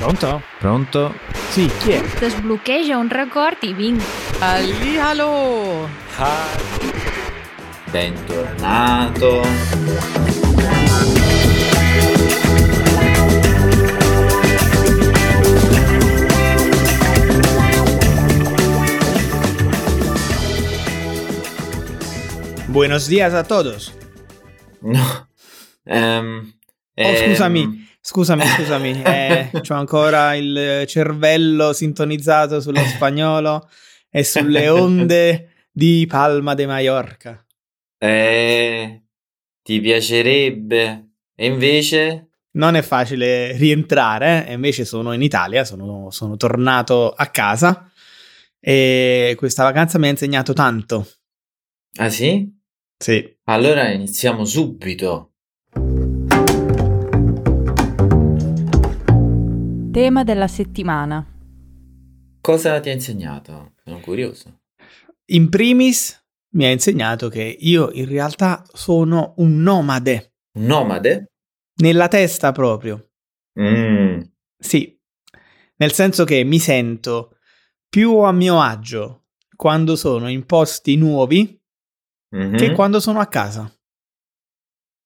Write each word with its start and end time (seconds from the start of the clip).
Pronto? 0.00 0.42
Pronto? 0.58 1.14
Sì, 1.50 1.70
chi 1.78 1.90
è? 1.90 2.00
Desbloqueja 2.18 2.96
un 2.96 3.10
record 3.10 3.58
i 3.64 3.74
vinc. 3.74 4.02
Allihalo! 4.38 5.86
Bentornato. 7.90 9.42
Buenos 22.68 23.06
días 23.06 23.34
a 23.34 23.44
todos. 23.44 23.92
No. 24.80 25.28
Ehm, 25.84 26.54
Oh, 26.96 27.02
ehm, 27.02 27.30
scusami, 27.30 27.88
scusami, 28.10 28.44
scusami. 28.44 29.02
Eh, 29.06 29.50
c'ho 29.62 29.74
ancora 29.74 30.34
il 30.34 30.84
cervello 30.86 31.72
sintonizzato 31.72 32.60
sullo 32.60 32.80
spagnolo 32.80 33.68
e 34.10 34.24
sulle 34.24 34.68
onde 34.68 35.50
di 35.70 36.04
Palma 36.08 36.54
de 36.54 36.66
Mallorca. 36.66 37.44
eh, 37.98 39.02
ti 39.62 39.80
piacerebbe? 39.80 41.10
E 41.36 41.46
invece? 41.46 42.30
Non 42.52 42.74
è 42.74 42.82
facile 42.82 43.56
rientrare, 43.56 44.46
eh, 44.48 44.54
invece 44.54 44.84
sono 44.84 45.12
in 45.12 45.22
Italia, 45.22 45.64
sono, 45.64 46.10
sono 46.10 46.36
tornato 46.36 47.12
a 47.12 47.26
casa 47.26 47.88
e 48.58 49.34
questa 49.36 49.62
vacanza 49.62 49.98
mi 50.00 50.08
ha 50.08 50.10
insegnato 50.10 50.52
tanto. 50.52 51.06
Ah 51.96 52.10
sì? 52.10 52.52
Sì. 52.98 53.36
Allora 53.44 53.88
iniziamo 53.90 54.44
subito. 54.44 55.29
Tema 59.92 60.22
della 60.24 60.46
settimana. 60.48 61.24
Cosa 62.40 62.80
ti 62.80 62.88
ha 62.90 62.92
insegnato? 62.92 63.72
Sono 63.82 64.00
curioso. 64.00 64.60
In 65.26 65.48
primis 65.48 66.16
mi 66.54 66.64
ha 66.64 66.70
insegnato 66.70 67.28
che 67.28 67.42
io 67.42 67.90
in 67.92 68.06
realtà 68.06 68.64
sono 68.72 69.34
un 69.38 69.60
nomade, 69.62 70.34
Un 70.58 70.64
nomade? 70.66 71.32
nella 71.76 72.08
testa 72.08 72.52
proprio. 72.52 73.10
Mm. 73.60 74.20
Sì, 74.58 74.98
nel 75.76 75.92
senso 75.92 76.24
che 76.24 76.44
mi 76.44 76.58
sento 76.58 77.36
più 77.88 78.18
a 78.18 78.32
mio 78.32 78.60
agio 78.60 79.26
quando 79.56 79.96
sono 79.96 80.28
in 80.28 80.44
posti 80.46 80.96
nuovi 80.96 81.58
Mhm. 82.32 82.56
che 82.56 82.70
quando 82.72 83.00
sono 83.00 83.18
a 83.18 83.26
casa. 83.26 83.72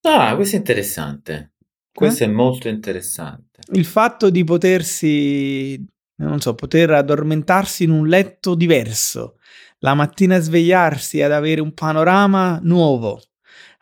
Ah, 0.02 0.34
questo 0.36 0.56
è 0.56 0.58
interessante. 0.58 1.54
Questo 1.90 2.24
è 2.24 2.26
molto 2.26 2.68
interessante. 2.68 3.53
Il 3.72 3.84
fatto 3.86 4.30
di 4.30 4.44
potersi, 4.44 5.82
non 6.16 6.40
so, 6.40 6.54
poter 6.54 6.90
addormentarsi 6.90 7.84
in 7.84 7.90
un 7.90 8.06
letto 8.06 8.54
diverso, 8.54 9.38
la 9.78 9.94
mattina 9.94 10.38
svegliarsi 10.38 11.22
ad 11.22 11.32
avere 11.32 11.60
un 11.60 11.72
panorama 11.72 12.58
nuovo, 12.62 13.20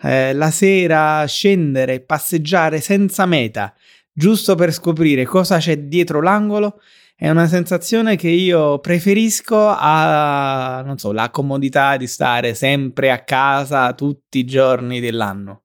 eh, 0.03 0.33
la 0.33 0.51
sera 0.51 1.25
scendere 1.27 2.01
passeggiare 2.01 2.81
senza 2.81 3.27
meta, 3.27 3.75
giusto 4.13 4.55
per 4.55 4.73
scoprire 4.73 5.25
cosa 5.25 5.59
c'è 5.59 5.79
dietro 5.79 6.21
l'angolo, 6.21 6.81
è 7.17 7.31
una 7.31 7.47
sensazione 7.47 8.17
che 8.17 8.29
io 8.29 8.81
preferisco 8.81 9.69
a, 9.69 10.83
non 10.85 10.99
so, 10.99 11.13
comodità 11.31 11.97
di 11.97 12.07
stare 12.07 12.55
sempre 12.55 13.13
a 13.13 13.23
casa 13.23 13.95
tutti 13.95 14.39
i 14.41 14.45
giorni 14.45 14.99
dell'anno. 14.99 15.62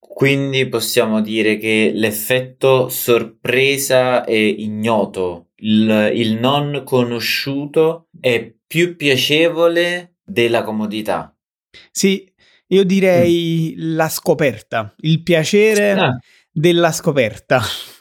Quindi 0.00 0.68
possiamo 0.68 1.20
dire 1.20 1.56
che 1.58 1.92
l'effetto 1.94 2.88
sorpresa 2.88 4.24
e 4.24 4.48
ignoto, 4.48 5.50
il, 5.56 6.10
il 6.14 6.38
non 6.38 6.82
conosciuto 6.84 8.08
è 8.18 8.52
più 8.66 8.96
piacevole 8.96 10.16
della 10.24 10.62
comodità. 10.62 11.36
Sì, 11.90 12.28
io 12.68 12.84
direi 12.84 13.74
la 13.76 14.08
scoperta, 14.08 14.94
il 15.00 15.22
piacere 15.22 15.92
Ah, 15.92 16.18
della 16.50 16.92
scoperta. 16.92 17.60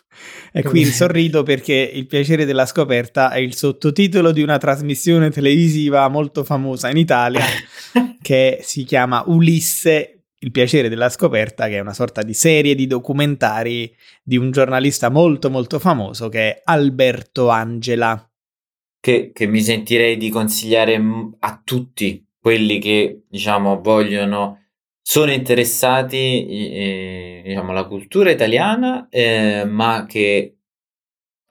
E 0.52 0.64
qui 0.64 0.84
sorrido 0.86 1.44
perché 1.44 1.76
il 1.76 2.08
piacere 2.08 2.44
della 2.44 2.66
scoperta 2.66 3.30
è 3.30 3.38
il 3.38 3.56
sottotitolo 3.56 4.32
di 4.32 4.42
una 4.42 4.58
trasmissione 4.58 5.30
televisiva 5.30 6.08
molto 6.08 6.44
famosa 6.44 6.90
in 6.90 6.98
Italia 6.98 7.46
che 8.20 8.58
si 8.64 8.84
chiama 8.84 9.24
Ulisse, 9.28 10.19
il 10.40 10.52
piacere 10.52 10.90
della 10.90 11.10
scoperta, 11.10 11.68
che 11.68 11.78
è 11.78 11.80
una 11.82 11.94
sorta 11.94 12.22
di 12.24 12.34
serie 12.34 12.76
di 12.76 12.88
documentari 12.88 13.94
di 14.24 14.38
un 14.38 14.52
giornalista 14.52 15.10
molto 15.10 15.50
molto 15.50 15.80
famoso 15.80 16.30
che 16.30 16.40
è 16.40 16.62
Alberto 16.64 17.50
Angela. 17.50 18.30
che, 19.00 19.32
che 19.34 19.48
mi 19.48 19.62
sentirei 19.62 20.18
di 20.18 20.30
consigliare 20.30 21.02
a 21.40 21.62
tutti 21.64 22.26
quelli 22.40 22.80
che, 22.80 23.24
diciamo, 23.30 23.82
vogliono, 23.82 24.68
sono 25.02 25.32
interessati, 25.32 26.48
eh, 26.48 27.42
diciamo, 27.46 27.72
alla 27.72 27.86
cultura 27.86 28.32
italiana, 28.32 29.08
eh, 29.10 29.66
ma 29.66 30.06
che 30.08 30.58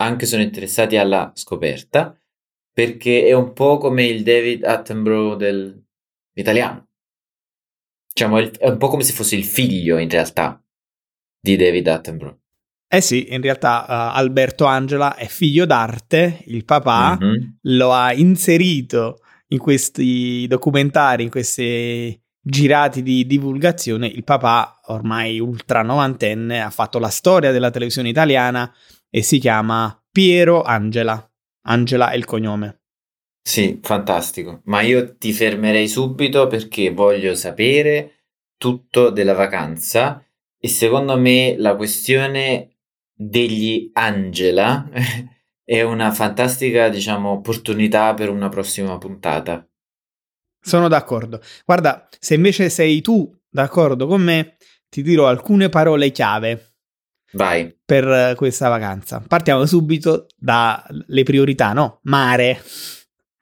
anche 0.01 0.27
sono 0.27 0.43
interessati 0.43 0.97
alla 0.97 1.33
scoperta, 1.35 2.17
perché 2.73 3.27
è 3.27 3.33
un 3.33 3.53
po' 3.53 3.79
come 3.79 4.05
il 4.05 4.23
David 4.23 4.65
Attenborough 4.65 5.37
del 5.37 5.85
italiano. 6.35 6.88
Diciamo, 8.19 8.39
è 8.39 8.69
un 8.69 8.79
po' 8.79 8.89
come 8.89 9.05
se 9.05 9.13
fosse 9.13 9.37
il 9.37 9.45
figlio, 9.45 9.97
in 9.97 10.09
realtà, 10.11 10.61
di 11.41 11.55
David 11.55 11.87
Attenborough. 11.87 12.37
Eh 12.89 13.01
sì, 13.01 13.33
in 13.33 13.41
realtà 13.41 13.87
eh, 13.87 14.19
Alberto 14.19 14.65
Angela 14.65 15.15
è 15.15 15.27
figlio 15.27 15.67
d'arte, 15.67 16.43
il 16.47 16.65
papà 16.65 17.17
Mhm. 17.21 17.59
lo 17.69 17.93
ha 17.93 18.13
inserito 18.13 19.21
in 19.51 19.59
questi 19.59 20.49
documentari, 20.49 21.23
in 21.23 21.31
questi 21.31 22.21
girati 22.41 23.05
di 23.05 23.25
divulgazione. 23.25 24.09
Il 24.09 24.25
papà, 24.25 24.81
ormai 24.87 25.39
ultra 25.39 25.83
novantenne, 25.83 26.61
ha 26.61 26.71
fatto 26.71 26.99
la 26.99 27.11
storia 27.11 27.53
della 27.53 27.71
televisione 27.71 28.09
italiana 28.09 28.75
e 29.09 29.23
si 29.23 29.39
chiama 29.39 29.97
Piero 30.11 30.63
Angela. 30.63 31.25
Angela 31.67 32.11
è 32.11 32.17
il 32.17 32.25
cognome. 32.25 32.78
Sì, 33.43 33.79
fantastico. 33.83 34.61
Ma 34.65 34.83
io 34.83 35.17
ti 35.17 35.33
fermerei 35.33 35.89
subito 35.89 36.47
perché 36.47 36.91
voglio 36.91 37.35
sapere 37.35 38.25
tutto 38.57 39.11
della 39.11 39.35
vacanza 39.35 40.23
e 40.59 40.69
secondo 40.69 41.17
me 41.17 41.55
la 41.57 41.77
questione 41.77 42.77
degli 43.15 43.91
Angela 43.95 44.89
è 45.65 45.83
una 45.83 46.13
fantastica, 46.13 46.89
diciamo, 46.89 47.31
opportunità 47.31 48.15
per 48.15 48.31
una 48.31 48.49
prossima 48.49 48.97
puntata. 48.99 49.67
Sono 50.61 50.89
d'accordo. 50.89 51.41
Guarda, 51.65 52.09
se 52.19 52.35
invece 52.35 52.69
sei 52.69 53.01
tu 53.01 53.35
d'accordo 53.49 54.07
con 54.07 54.23
me, 54.23 54.57
ti 54.89 55.03
dirò 55.03 55.27
alcune 55.27 55.69
parole 55.69 56.11
chiave 56.11 56.75
Vai. 57.33 57.75
per 57.85 58.35
questa 58.37 58.69
vacanza. 58.69 59.23
Partiamo 59.27 59.67
subito 59.67 60.27
dalle 60.37 61.23
priorità, 61.23 61.73
no? 61.73 62.01
Mare. 62.03 62.63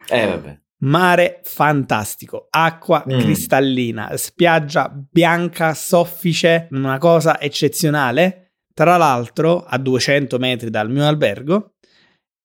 Eh, 0.09 0.27
vabbè. 0.27 0.61
Mare 0.78 1.41
fantastico, 1.43 2.47
acqua 2.50 3.03
Mm. 3.09 3.19
cristallina, 3.19 4.17
spiaggia 4.17 4.89
bianca, 4.91 5.72
soffice, 5.75 6.69
una 6.72 6.99
cosa 6.99 7.41
eccezionale. 7.41 8.53
Tra 8.75 8.99
l'altro, 8.99 9.65
a 9.65 9.78
200 9.78 10.39
metri 10.39 10.69
dal 10.69 10.91
mio 10.91 11.06
albergo, 11.06 11.77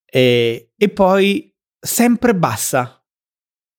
e, 0.05 0.71
e 0.77 0.89
poi 0.89 1.53
sempre 1.77 2.33
bassa. 2.33 2.95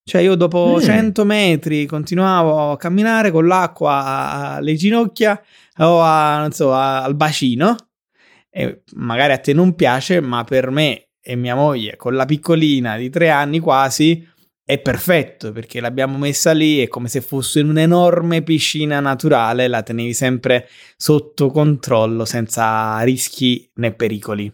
Cioè, 0.05 0.21
io 0.21 0.35
dopo 0.35 0.75
Mm. 0.77 0.81
100 0.81 1.25
metri 1.25 1.87
continuavo 1.87 2.73
a 2.73 2.77
camminare 2.77 3.31
con 3.31 3.47
l'acqua 3.47 4.57
alle 4.57 4.75
ginocchia 4.75 5.41
o 5.79 6.03
a, 6.03 6.49
so, 6.51 6.75
a- 6.75 7.03
al 7.05 7.15
bacino. 7.15 7.75
E 8.51 8.83
magari 8.97 9.33
a 9.33 9.39
te 9.39 9.55
non 9.55 9.75
piace, 9.75 10.21
ma 10.21 10.45
per 10.45 10.71
me 10.71 11.09
e 11.23 11.37
mia 11.37 11.55
moglie, 11.55 11.97
con 11.97 12.15
la 12.15 12.25
piccolina 12.25 12.97
di 12.97 13.09
tre 13.09 13.31
anni 13.31 13.61
quasi, 13.61 14.29
è 14.65 14.81
perfetto 14.81 15.53
perché 15.53 15.81
l'abbiamo 15.81 16.19
messa 16.19 16.53
lì, 16.53 16.81
è 16.81 16.89
come 16.89 17.09
se 17.09 17.21
fosse 17.21 17.61
un'enorme 17.61 18.43
piscina 18.43 19.01
naturale, 19.01 19.69
la 19.69 19.83
tenevi 19.83 20.15
sempre 20.15 20.69
sotto 20.97 21.51
controllo 21.51 22.25
senza 22.25 23.01
rischi 23.03 23.71
né 23.75 23.93
pericoli. 23.93 24.53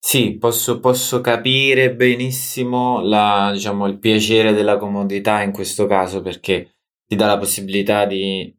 Sì, 0.00 0.36
posso, 0.38 0.78
posso 0.80 1.20
capire 1.20 1.94
benissimo 1.94 3.00
la, 3.00 3.50
diciamo, 3.52 3.86
il 3.86 3.98
piacere 3.98 4.52
della 4.52 4.76
comodità 4.76 5.42
in 5.42 5.52
questo 5.52 5.86
caso 5.86 6.22
perché 6.22 6.76
ti 7.04 7.16
dà 7.16 7.26
la 7.26 7.38
possibilità 7.38 8.06
di 8.06 8.54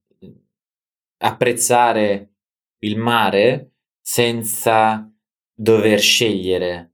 apprezzare 1.21 2.33
il 2.79 2.97
mare 2.97 3.73
senza 4.01 5.11
dover 5.53 5.99
scegliere, 5.99 6.93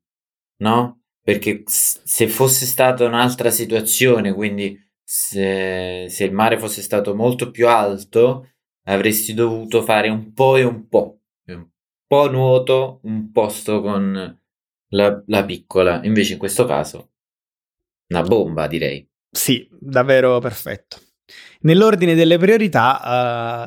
no? 0.58 1.02
Perché 1.22 1.64
se 1.66 2.28
fosse 2.28 2.66
stata 2.66 3.06
un'altra 3.06 3.50
situazione, 3.50 4.34
quindi 4.34 4.80
se, 5.04 6.08
se 6.10 6.24
il 6.24 6.32
mare 6.32 6.60
fosse 6.60 6.82
stato 6.82 7.16
molto 7.16 7.52
più 7.52 7.68
alto, 7.68 8.50
avresti 8.86 9.34
dovuto 9.34 9.82
fare 9.82 10.10
un 10.10 10.34
po' 10.34 10.58
e 10.58 10.64
un 10.64 10.88
po'. 10.88 11.20
po' 12.08 12.30
nuoto, 12.30 13.00
un 13.04 13.32
posto 13.32 13.82
con 13.82 14.40
la, 14.90 15.24
la 15.26 15.46
piccola. 15.46 16.02
Invece 16.04 16.34
in 16.34 16.40
questo 16.40 16.66
caso, 16.66 17.14
una 18.10 18.22
bomba 18.22 18.68
direi. 18.68 19.08
Sì, 19.32 19.68
davvero 19.80 20.40
perfetto. 20.40 21.00
Nell'ordine 21.62 22.14
delle 22.14 22.38
priorità, 22.38 23.02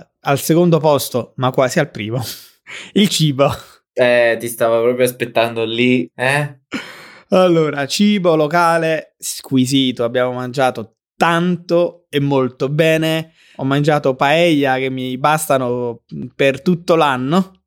uh, 0.07 0.17
al 0.21 0.39
secondo 0.39 0.79
posto, 0.79 1.33
ma 1.37 1.51
quasi 1.51 1.79
al 1.81 1.91
primo, 1.91 2.23
il 2.95 3.09
cibo. 3.09 3.51
Eh, 4.01 4.37
ti 4.39 4.47
stavo 4.47 4.81
proprio 4.81 5.05
aspettando 5.05 5.65
lì, 5.65 6.09
eh? 6.15 6.61
Allora, 7.31 7.85
cibo 7.87 8.37
locale 8.37 9.17
squisito, 9.19 10.05
abbiamo 10.05 10.33
mangiato 10.33 10.99
tanto 11.17 12.07
e 12.09 12.21
molto 12.21 12.69
bene. 12.69 13.33
Ho 13.57 13.65
mangiato 13.65 14.15
paella 14.15 14.77
che 14.77 14.89
mi 14.89 15.19
bastano 15.19 16.03
per 16.37 16.63
tutto 16.63 16.95
l'anno. 16.95 17.65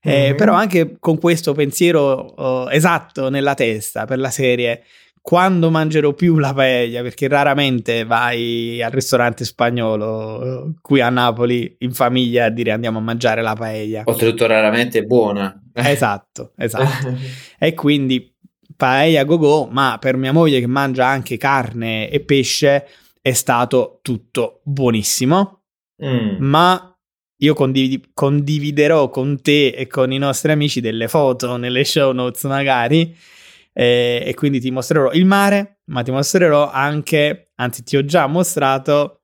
Eh, 0.00 0.28
mm-hmm. 0.28 0.36
Però 0.36 0.54
anche 0.54 0.96
con 1.00 1.18
questo 1.18 1.54
pensiero 1.54 2.00
oh, 2.00 2.70
esatto 2.70 3.28
nella 3.28 3.54
testa 3.54 4.04
per 4.04 4.20
la 4.20 4.30
serie, 4.30 4.84
quando 5.24 5.70
mangerò 5.70 6.12
più 6.12 6.36
la 6.36 6.52
paella, 6.52 7.00
perché 7.00 7.28
raramente 7.28 8.04
vai 8.04 8.82
al 8.82 8.90
ristorante 8.90 9.46
spagnolo 9.46 10.74
qui 10.82 11.00
a 11.00 11.08
Napoli 11.08 11.76
in 11.78 11.94
famiglia 11.94 12.44
a 12.44 12.48
dire 12.50 12.72
andiamo 12.72 12.98
a 12.98 13.00
mangiare 13.00 13.40
la 13.40 13.54
paella. 13.54 14.02
Oltretutto 14.04 14.46
raramente 14.46 14.98
è 14.98 15.02
buona. 15.04 15.58
Esatto, 15.72 16.52
esatto. 16.58 17.16
e 17.58 17.72
quindi 17.72 18.34
paella 18.76 19.24
go 19.24 19.38
go, 19.38 19.64
ma 19.64 19.96
per 19.98 20.18
mia 20.18 20.32
moglie 20.32 20.60
che 20.60 20.66
mangia 20.66 21.06
anche 21.06 21.38
carne 21.38 22.10
e 22.10 22.20
pesce 22.20 22.86
è 23.22 23.32
stato 23.32 24.00
tutto 24.02 24.60
buonissimo. 24.64 25.62
Mm. 26.04 26.36
Ma 26.40 26.98
io 27.38 27.54
condiv- 27.54 28.10
condividerò 28.12 29.08
con 29.08 29.40
te 29.40 29.68
e 29.68 29.86
con 29.86 30.12
i 30.12 30.18
nostri 30.18 30.52
amici 30.52 30.82
delle 30.82 31.08
foto 31.08 31.56
nelle 31.56 31.84
show 31.84 32.12
notes 32.12 32.44
magari 32.44 33.32
eh, 33.74 34.22
e 34.24 34.34
quindi 34.34 34.60
ti 34.60 34.70
mostrerò 34.70 35.12
il 35.12 35.26
mare, 35.26 35.80
ma 35.86 36.02
ti 36.02 36.12
mostrerò 36.12 36.70
anche, 36.70 37.50
anzi 37.56 37.82
ti 37.82 37.96
ho 37.96 38.04
già 38.04 38.26
mostrato 38.26 39.18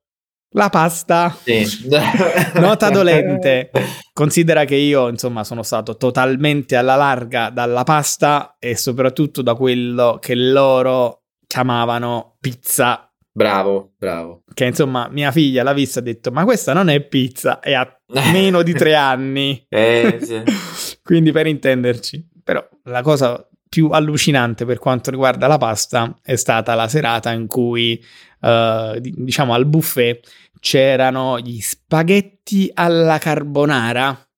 la 0.54 0.68
pasta. 0.68 1.34
Sì. 1.42 1.88
Nota 2.58 2.90
dolente. 2.90 3.70
Considera 4.12 4.64
che 4.64 4.74
io, 4.74 5.08
insomma, 5.08 5.44
sono 5.44 5.62
stato 5.62 5.96
totalmente 5.96 6.76
alla 6.76 6.96
larga 6.96 7.50
dalla 7.50 7.84
pasta 7.84 8.56
e 8.58 8.76
soprattutto 8.76 9.42
da 9.42 9.54
quello 9.54 10.18
che 10.20 10.34
loro 10.34 11.22
chiamavano 11.46 12.36
pizza. 12.40 13.04
Bravo, 13.32 13.92
bravo. 13.96 14.42
Che 14.52 14.64
insomma, 14.64 15.08
mia 15.08 15.30
figlia 15.30 15.62
l'ha 15.62 15.72
vista 15.72 16.00
e 16.00 16.02
ha 16.02 16.04
detto: 16.04 16.32
Ma 16.32 16.44
questa 16.44 16.72
non 16.72 16.88
è 16.88 17.00
pizza, 17.00 17.60
e 17.60 17.74
ha 17.74 17.88
meno 18.32 18.62
di 18.62 18.72
tre 18.72 18.96
anni. 18.96 19.64
Eh, 19.68 20.18
sì. 20.20 20.42
Quindi, 21.02 21.30
per 21.30 21.46
intenderci, 21.46 22.28
però 22.42 22.66
la 22.84 23.02
cosa 23.02 23.48
più 23.70 23.90
allucinante 23.90 24.66
per 24.66 24.80
quanto 24.80 25.12
riguarda 25.12 25.46
la 25.46 25.56
pasta 25.56 26.18
è 26.22 26.34
stata 26.34 26.74
la 26.74 26.88
serata 26.88 27.30
in 27.30 27.46
cui, 27.46 28.04
uh, 28.40 28.98
diciamo, 28.98 29.54
al 29.54 29.64
buffet 29.64 30.28
c'erano 30.58 31.38
gli 31.38 31.60
spaghetti 31.60 32.68
alla 32.74 33.18
carbonara. 33.18 34.28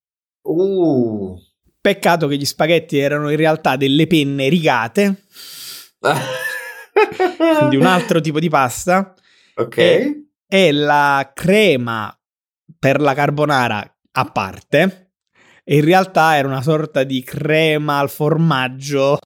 Uh. 0.42 1.34
Peccato 1.80 2.28
che 2.28 2.36
gli 2.36 2.44
spaghetti 2.44 2.98
erano 2.98 3.30
in 3.30 3.38
realtà 3.38 3.76
delle 3.76 4.06
penne 4.06 4.50
rigate. 4.50 5.24
quindi 7.58 7.76
un 7.76 7.86
altro 7.86 8.20
tipo 8.20 8.38
di 8.38 8.50
pasta. 8.50 9.14
Ok. 9.54 9.78
E, 9.78 10.26
e 10.46 10.72
la 10.72 11.32
crema 11.34 12.14
per 12.78 13.00
la 13.00 13.14
carbonara 13.14 13.96
a 14.12 14.24
parte 14.26 15.01
e 15.64 15.76
in 15.76 15.84
realtà 15.84 16.36
era 16.36 16.48
una 16.48 16.62
sorta 16.62 17.04
di 17.04 17.22
crema 17.22 17.98
al 17.98 18.10
formaggio, 18.10 19.18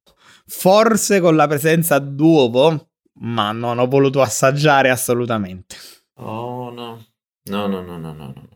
forse 0.46 1.20
con 1.20 1.36
la 1.36 1.46
presenza 1.46 1.98
d'uovo, 1.98 2.90
ma 3.20 3.52
non 3.52 3.78
ho 3.78 3.86
voluto 3.86 4.20
assaggiare 4.20 4.90
assolutamente. 4.90 5.76
Oh 6.18 6.70
no, 6.70 7.04
no, 7.44 7.66
no, 7.66 7.82
no, 7.82 7.98
no, 7.98 8.12
no. 8.12 8.32
no. 8.34 8.48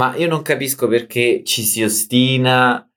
Ma 0.00 0.16
io 0.16 0.28
non 0.28 0.42
capisco 0.42 0.88
perché 0.88 1.42
ci 1.44 1.62
si 1.62 1.82
ostina 1.82 2.90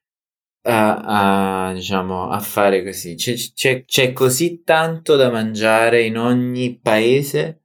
a, 0.65 1.67
a, 1.67 1.73
diciamo, 1.73 2.29
a 2.29 2.39
fare 2.39 2.83
così. 2.83 3.15
C'è, 3.15 3.35
c'è, 3.53 3.83
c'è, 3.85 4.13
così 4.13 4.63
tanto 4.63 5.15
da 5.15 5.29
mangiare 5.29 6.03
in 6.03 6.17
ogni 6.17 6.79
paese, 6.79 7.63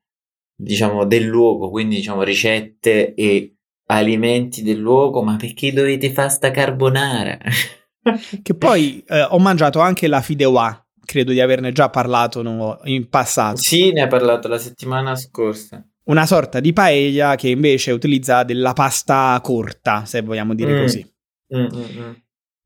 diciamo, 0.56 1.04
del 1.04 1.24
luogo, 1.24 1.70
quindi 1.70 1.96
diciamo 1.96 2.22
ricette 2.22 3.14
e 3.14 3.57
alimenti 3.90 4.62
del 4.62 4.78
luogo, 4.78 5.22
ma 5.22 5.36
perché 5.36 5.72
dovete 5.72 6.12
fare 6.12 6.28
sta 6.28 6.50
carbonara? 6.50 7.38
che 8.42 8.54
poi 8.54 9.02
eh, 9.06 9.22
ho 9.22 9.38
mangiato 9.38 9.80
anche 9.80 10.08
la 10.08 10.20
fideuà, 10.20 10.86
credo 11.04 11.32
di 11.32 11.40
averne 11.40 11.72
già 11.72 11.88
parlato 11.88 12.42
no, 12.42 12.80
in 12.84 13.08
passato. 13.08 13.56
Sì, 13.56 13.92
ne 13.92 14.02
hai 14.02 14.08
parlato 14.08 14.48
la 14.48 14.58
settimana 14.58 15.16
scorsa. 15.16 15.84
Una 16.04 16.26
sorta 16.26 16.60
di 16.60 16.72
paella 16.72 17.34
che 17.34 17.48
invece 17.48 17.92
utilizza 17.92 18.42
della 18.42 18.72
pasta 18.72 19.38
corta, 19.42 20.04
se 20.06 20.22
vogliamo 20.22 20.54
dire 20.54 20.74
mm. 20.74 20.80
così. 20.80 21.12
Mm, 21.54 21.60
mm, 21.60 22.00
mm. 22.00 22.12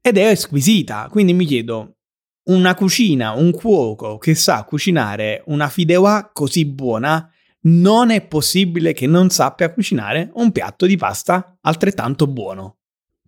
Ed 0.01 0.19
è 0.19 0.35
squisita, 0.35 1.09
quindi 1.11 1.33
mi 1.33 1.45
chiedo, 1.45 1.97
una 2.45 2.75
cucina, 2.75 3.33
un 3.33 3.53
cuoco 3.53 4.19
che 4.19 4.35
sa 4.35 4.65
cucinare 4.65 5.43
una 5.47 5.69
fideuà 5.69 6.31
così 6.33 6.65
buona, 6.67 7.32
non 7.63 8.11
è 8.11 8.27
possibile 8.27 8.93
che 8.93 9.07
non 9.07 9.31
sappia 9.31 9.73
cucinare 9.73 10.31
un 10.35 10.51
piatto 10.53 10.87
di 10.87 10.97
pasta 10.97 11.57
altrettanto 11.61 12.27
buono. 12.27 12.79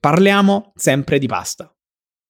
Parliamo 0.01 0.73
sempre 0.75 1.19
di 1.19 1.27
pasta. 1.27 1.73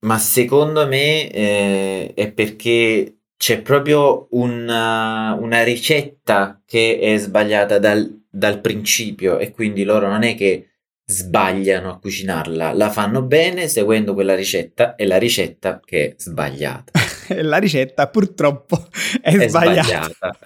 Ma 0.04 0.18
secondo 0.18 0.86
me 0.86 1.30
eh, 1.30 2.12
è 2.14 2.30
perché 2.32 3.20
c'è 3.36 3.62
proprio 3.62 4.28
una, 4.32 5.36
una, 5.40 5.62
ricetta 5.64 6.62
che 6.64 6.98
è 7.00 7.16
sbagliata 7.16 7.78
dal, 7.78 8.22
dal 8.30 8.60
principio 8.60 9.38
e 9.38 9.50
quindi 9.50 9.82
loro 9.82 10.08
non 10.08 10.22
è 10.22 10.34
che 10.34 10.68
sbagliano 11.06 11.90
a 11.90 11.98
cucinarla, 11.98 12.72
la 12.72 12.90
fanno 12.90 13.22
bene 13.22 13.68
seguendo 13.68 14.14
quella 14.14 14.34
ricetta 14.34 14.94
e 14.94 15.06
la 15.06 15.18
ricetta 15.18 15.80
che 15.84 16.04
è 16.04 16.14
sbagliata. 16.16 16.92
la 17.42 17.58
ricetta 17.58 18.08
purtroppo 18.08 18.86
è, 19.20 19.36
è 19.36 19.48
sbagliata. 19.48 19.82
sbagliata. 19.82 20.38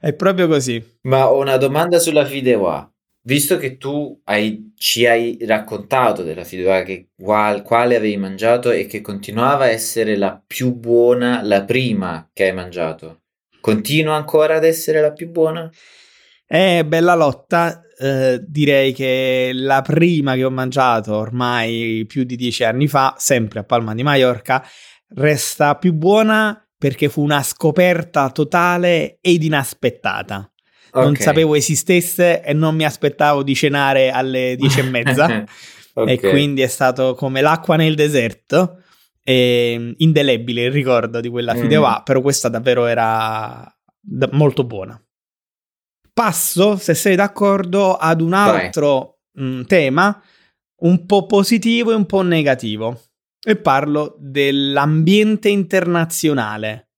È 0.00 0.14
proprio 0.14 0.48
così. 0.48 0.82
Ma 1.02 1.30
ho 1.30 1.38
una 1.38 1.58
domanda 1.58 1.98
sulla 1.98 2.24
Fideuà. 2.24 2.90
Visto 3.22 3.58
che 3.58 3.76
tu 3.76 4.18
hai, 4.24 4.72
ci 4.74 5.04
hai 5.04 5.36
raccontato 5.42 6.22
della 6.22 6.42
Fideuà, 6.42 6.82
che 6.84 7.10
qual, 7.14 7.60
quale 7.60 7.96
avevi 7.96 8.16
mangiato 8.16 8.70
e 8.70 8.86
che 8.86 9.02
continuava 9.02 9.64
a 9.64 9.70
essere 9.70 10.16
la 10.16 10.42
più 10.44 10.74
buona, 10.74 11.42
la 11.42 11.64
prima 11.64 12.30
che 12.32 12.44
hai 12.44 12.54
mangiato, 12.54 13.24
continua 13.60 14.14
ancora 14.14 14.56
ad 14.56 14.64
essere 14.64 15.02
la 15.02 15.12
più 15.12 15.28
buona? 15.28 15.70
È 16.46 16.82
bella 16.82 17.14
lotta. 17.14 17.82
Eh, 17.98 18.40
direi 18.42 18.94
che 18.94 19.50
la 19.52 19.82
prima 19.82 20.34
che 20.34 20.44
ho 20.44 20.50
mangiato 20.50 21.14
ormai 21.14 22.06
più 22.08 22.24
di 22.24 22.36
dieci 22.36 22.64
anni 22.64 22.88
fa, 22.88 23.16
sempre 23.18 23.60
a 23.60 23.64
Palma 23.64 23.92
di 23.92 24.02
Mallorca, 24.02 24.66
resta 25.08 25.76
più 25.76 25.92
buona 25.92 26.58
perché 26.80 27.10
fu 27.10 27.20
una 27.22 27.42
scoperta 27.42 28.30
totale 28.30 29.18
ed 29.20 29.42
inaspettata. 29.42 30.50
Okay. 30.90 31.04
Non 31.04 31.14
sapevo 31.14 31.54
esistesse 31.54 32.42
e 32.42 32.54
non 32.54 32.74
mi 32.74 32.84
aspettavo 32.84 33.42
di 33.42 33.54
cenare 33.54 34.10
alle 34.10 34.56
dieci 34.56 34.80
e 34.80 34.84
mezza. 34.84 35.26
okay. 35.92 36.14
E 36.14 36.18
quindi 36.18 36.62
è 36.62 36.66
stato 36.68 37.14
come 37.14 37.42
l'acqua 37.42 37.76
nel 37.76 37.94
deserto. 37.94 38.82
E 39.22 39.94
indelebile 39.98 40.64
il 40.64 40.72
ricordo 40.72 41.20
di 41.20 41.28
quella 41.28 41.54
mm. 41.54 41.60
fideuà, 41.60 42.00
però 42.02 42.22
questa 42.22 42.48
davvero 42.48 42.86
era 42.86 43.62
d- 44.00 44.30
molto 44.32 44.64
buona. 44.64 44.98
Passo, 46.14 46.78
se 46.78 46.94
sei 46.94 47.14
d'accordo, 47.14 47.94
ad 47.94 48.22
un 48.22 48.32
altro 48.32 49.18
mh, 49.32 49.44
mm, 49.44 49.62
tema 49.64 50.22
un 50.76 51.04
po' 51.04 51.26
positivo 51.26 51.90
e 51.90 51.94
un 51.94 52.06
po' 52.06 52.22
negativo 52.22 53.09
e 53.42 53.56
parlo 53.56 54.16
dell'ambiente 54.18 55.48
internazionale. 55.48 56.88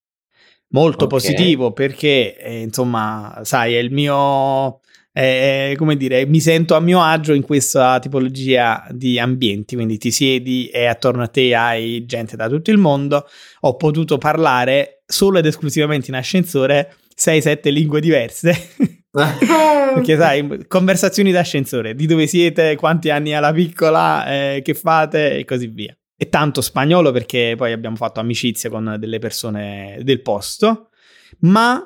Molto 0.73 1.05
okay. 1.05 1.19
positivo 1.19 1.73
perché, 1.73 2.37
eh, 2.37 2.63
insomma, 2.63 3.41
sai, 3.43 3.75
è 3.75 3.79
il 3.79 3.93
mio... 3.93 4.81
Eh, 5.15 5.75
come 5.77 5.99
dire, 5.99 6.25
mi 6.25 6.41
sento 6.41 6.75
a 6.75 6.81
mio 6.81 7.03
agio 7.03 7.35
in 7.35 7.43
questa 7.43 7.99
tipologia 7.99 8.87
di 8.93 9.19
ambienti, 9.19 9.75
quindi 9.75 9.99
ti 9.99 10.11
siedi 10.11 10.69
e 10.69 10.87
attorno 10.87 11.23
a 11.23 11.29
te 11.29 11.55
hai 11.55 12.07
gente 12.07 12.35
da 12.35 12.49
tutto 12.49 12.71
il 12.71 12.79
mondo. 12.79 13.29
Ho 13.61 13.77
potuto 13.77 14.17
parlare 14.17 15.03
solo 15.05 15.39
ed 15.39 15.45
esclusivamente 15.45 16.09
in 16.09 16.17
ascensore 16.17 16.95
6-7 17.15 17.71
lingue 17.71 18.01
diverse. 18.01 18.71
Perché 19.13 20.17
sai, 20.17 20.65
conversazioni 20.67 21.31
d'ascensore, 21.31 21.95
di 21.95 22.07
dove 22.07 22.27
siete, 22.27 22.77
quanti 22.77 23.11
anni 23.11 23.35
ha 23.35 23.41
la 23.41 23.53
piccola, 23.53 24.25
eh, 24.27 24.63
che 24.65 24.73
fate 24.73 25.37
e 25.37 25.45
così 25.45 25.67
via 25.67 25.95
e 26.23 26.29
tanto 26.29 26.61
spagnolo 26.61 27.11
perché 27.11 27.55
poi 27.57 27.73
abbiamo 27.73 27.97
fatto 27.97 28.21
amicizia 28.21 28.71
con 28.71 28.95
delle 28.97 29.19
persone 29.19 29.99
del 30.05 30.23
posto, 30.23 30.91
ma 31.41 31.85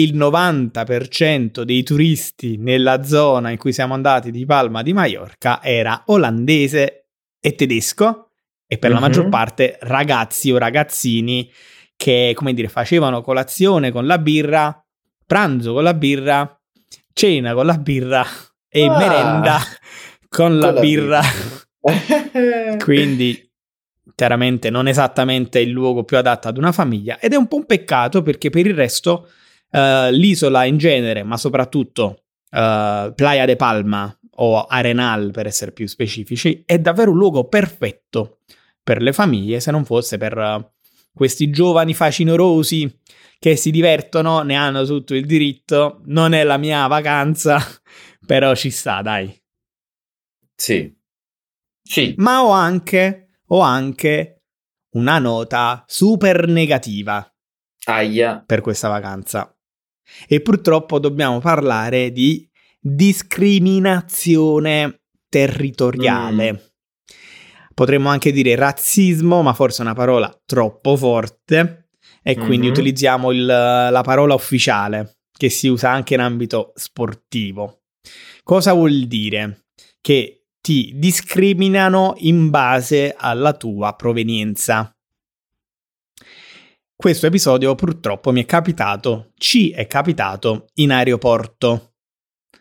il 0.00 0.16
90% 0.16 1.62
dei 1.62 1.84
turisti 1.84 2.56
nella 2.56 3.04
zona 3.04 3.50
in 3.50 3.58
cui 3.58 3.72
siamo 3.72 3.94
andati 3.94 4.32
di 4.32 4.44
Palma 4.46 4.82
di 4.82 4.92
Mallorca 4.92 5.62
era 5.62 6.02
olandese 6.06 7.06
è 7.38 7.54
tedesco 7.54 8.30
e 8.66 8.78
per 8.78 8.90
la 8.90 8.96
Mhm. 8.96 9.02
maggior 9.02 9.28
parte 9.28 9.78
ragazzi 9.82 10.50
o 10.50 10.58
ragazzini 10.58 11.48
che, 11.94 12.32
come 12.34 12.54
dire, 12.54 12.66
facevano 12.68 13.20
colazione 13.22 13.92
con 13.92 14.06
la 14.06 14.18
birra, 14.18 14.84
pranzo 15.24 15.72
con 15.72 15.84
la 15.84 15.94
birra, 15.94 16.60
cena 17.12 17.54
con 17.54 17.66
la 17.66 17.78
birra 17.78 18.26
e 18.68 18.86
Ah. 18.88 18.98
merenda 18.98 19.58
con 20.28 20.58
la 20.58 20.66
Con 20.66 20.74
la 20.74 20.80
birra. 20.80 21.20
birra. 21.20 21.70
Quindi 22.84 23.50
chiaramente 24.14 24.70
non 24.70 24.88
esattamente 24.88 25.60
il 25.60 25.70
luogo 25.70 26.04
più 26.04 26.16
adatto 26.16 26.48
ad 26.48 26.58
una 26.58 26.72
famiglia 26.72 27.18
ed 27.18 27.32
è 27.32 27.36
un 27.36 27.48
po' 27.48 27.56
un 27.56 27.66
peccato 27.66 28.22
perché 28.22 28.50
per 28.50 28.66
il 28.66 28.74
resto 28.74 29.28
eh, 29.70 30.12
l'isola 30.12 30.64
in 30.64 30.76
genere, 30.76 31.22
ma 31.22 31.36
soprattutto 31.36 32.24
eh, 32.50 33.12
Playa 33.14 33.44
de 33.44 33.56
Palma 33.56 34.16
o 34.36 34.64
Arenal 34.64 35.30
per 35.30 35.46
essere 35.46 35.72
più 35.72 35.86
specifici, 35.86 36.62
è 36.66 36.78
davvero 36.78 37.10
un 37.10 37.18
luogo 37.18 37.48
perfetto 37.48 38.38
per 38.82 39.00
le 39.00 39.12
famiglie 39.12 39.60
se 39.60 39.70
non 39.70 39.84
fosse 39.84 40.18
per 40.18 40.36
eh, 40.36 40.72
questi 41.14 41.50
giovani 41.50 41.94
facinorosi 41.94 43.00
che 43.38 43.56
si 43.56 43.72
divertono, 43.72 44.42
ne 44.42 44.54
hanno 44.54 44.84
tutto 44.84 45.14
il 45.14 45.26
diritto, 45.26 46.00
non 46.04 46.32
è 46.32 46.44
la 46.44 46.58
mia 46.58 46.86
vacanza, 46.86 47.60
però 48.24 48.54
ci 48.54 48.70
sta, 48.70 49.02
dai. 49.02 49.36
Sì. 50.54 50.94
Sì. 51.82 52.14
Ma 52.18 52.44
ho 52.44 52.50
anche, 52.50 53.21
ho 53.52 53.60
anche 53.60 54.42
una 54.96 55.18
nota 55.18 55.84
super 55.86 56.46
negativa 56.48 57.26
Aia. 57.84 58.42
per 58.46 58.60
questa 58.60 58.88
vacanza. 58.88 59.54
E 60.26 60.40
purtroppo 60.40 60.98
dobbiamo 60.98 61.38
parlare 61.40 62.10
di 62.12 62.48
discriminazione 62.80 65.02
territoriale. 65.28 66.72
Potremmo 67.74 68.08
anche 68.10 68.32
dire 68.32 68.54
razzismo, 68.54 69.42
ma 69.42 69.54
forse 69.54 69.78
è 69.78 69.82
una 69.84 69.94
parola 69.94 70.30
troppo 70.44 70.96
forte 70.96 71.88
e 72.22 72.36
quindi 72.36 72.66
Mhm. 72.66 72.72
utilizziamo 72.72 73.32
il- 73.32 73.46
la 73.46 74.02
parola 74.04 74.34
ufficiale 74.34 75.16
che 75.32 75.48
si 75.48 75.68
usa 75.68 75.90
anche 75.90 76.12
in 76.14 76.20
ambito 76.20 76.72
sportivo. 76.74 77.84
Cosa 78.42 78.72
vuol 78.74 79.06
dire? 79.06 79.64
Che 80.00 80.41
ti 80.62 80.92
discriminano 80.94 82.14
in 82.18 82.48
base 82.48 83.14
alla 83.18 83.52
tua 83.52 83.94
provenienza. 83.94 84.96
Questo 86.94 87.26
episodio 87.26 87.74
purtroppo 87.74 88.30
mi 88.30 88.42
è 88.42 88.46
capitato, 88.46 89.32
ci 89.34 89.72
è 89.72 89.88
capitato 89.88 90.68
in 90.74 90.92
aeroporto. 90.92 91.94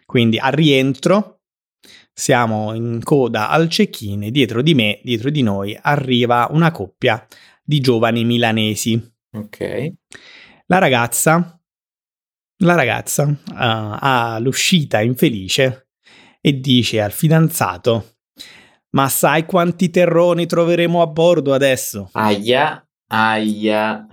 Quindi 0.03 0.39
al 0.39 0.51
rientro 0.51 1.41
siamo 2.11 2.73
in 2.73 3.01
coda 3.03 3.49
al 3.49 3.67
check-in 3.67 4.23
e 4.23 4.31
dietro 4.31 4.63
di 4.63 4.73
me, 4.73 4.99
dietro 5.03 5.29
di 5.29 5.43
noi, 5.43 5.77
arriva 5.79 6.47
una 6.49 6.71
coppia 6.71 7.25
di 7.63 7.79
giovani 7.81 8.25
milanesi. 8.25 8.99
Ok. 9.33 9.93
La 10.65 10.79
ragazza, 10.79 11.61
la 12.63 12.73
ragazza 12.73 13.29
eh, 13.29 13.35
ha 13.53 14.39
l'uscita 14.39 15.01
infelice 15.01 15.80
e 16.41 16.59
dice 16.59 16.99
al 16.99 17.11
fidanzato: 17.11 18.15
Ma 18.91 19.07
sai 19.07 19.45
quanti 19.45 19.89
terroni 19.89 20.47
troveremo 20.47 21.01
a 21.01 21.07
bordo 21.07 21.53
adesso? 21.53 22.09
Aia. 22.13 22.85
Aia. 23.07 24.05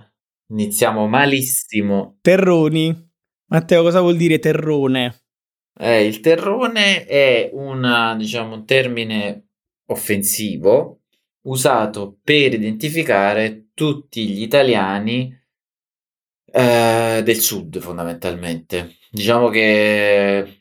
Iniziamo 0.51 1.07
malissimo. 1.07 2.17
Terroni? 2.21 3.07
Matteo, 3.47 3.81
cosa 3.81 3.99
vuol 4.01 4.15
dire 4.15 4.39
terrone? 4.39 5.23
Eh, 5.77 6.05
il 6.05 6.19
terrone 6.19 7.05
è 7.05 7.49
una, 7.53 8.15
diciamo, 8.15 8.55
un 8.55 8.65
termine 8.65 9.47
offensivo 9.87 11.01
usato 11.43 12.19
per 12.21 12.53
identificare 12.53 13.69
tutti 13.73 14.27
gli 14.27 14.41
italiani 14.41 15.35
eh, 16.51 17.21
del 17.23 17.39
sud, 17.39 17.79
fondamentalmente. 17.79 18.97
Diciamo 19.09 19.49
che 19.49 20.58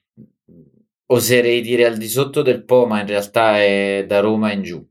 oserei 1.11 1.61
dire 1.61 1.87
al 1.87 1.97
di 1.97 2.09
sotto 2.09 2.43
del 2.43 2.65
Po, 2.65 2.87
ma 2.87 3.01
in 3.01 3.07
realtà 3.07 3.59
è 3.59 4.05
da 4.07 4.21
Roma 4.21 4.53
in 4.53 4.63
giù. 4.63 4.87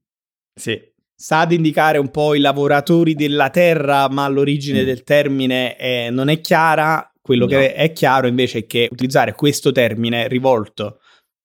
Sì. 0.54 0.80
Sta 1.20 1.40
ad 1.40 1.52
indicare 1.52 1.98
un 1.98 2.12
po' 2.12 2.36
i 2.36 2.40
lavoratori 2.40 3.16
della 3.16 3.50
terra, 3.50 4.08
ma 4.10 4.28
l'origine 4.28 4.84
Mm. 4.84 4.86
del 4.86 5.04
termine 5.04 5.76
eh, 5.78 6.10
non 6.12 6.30
è 6.30 6.40
chiara. 6.42 7.12
Quello 7.22 7.46
No. 7.46 7.52
che 7.58 7.74
è 7.74 7.92
chiaro 7.92 8.28
invece 8.28 8.60
è 8.60 8.66
che 8.68 8.88
utilizzare 8.90 9.34
questo 9.34 9.72
termine 9.74 10.28
rivolto 10.30 11.00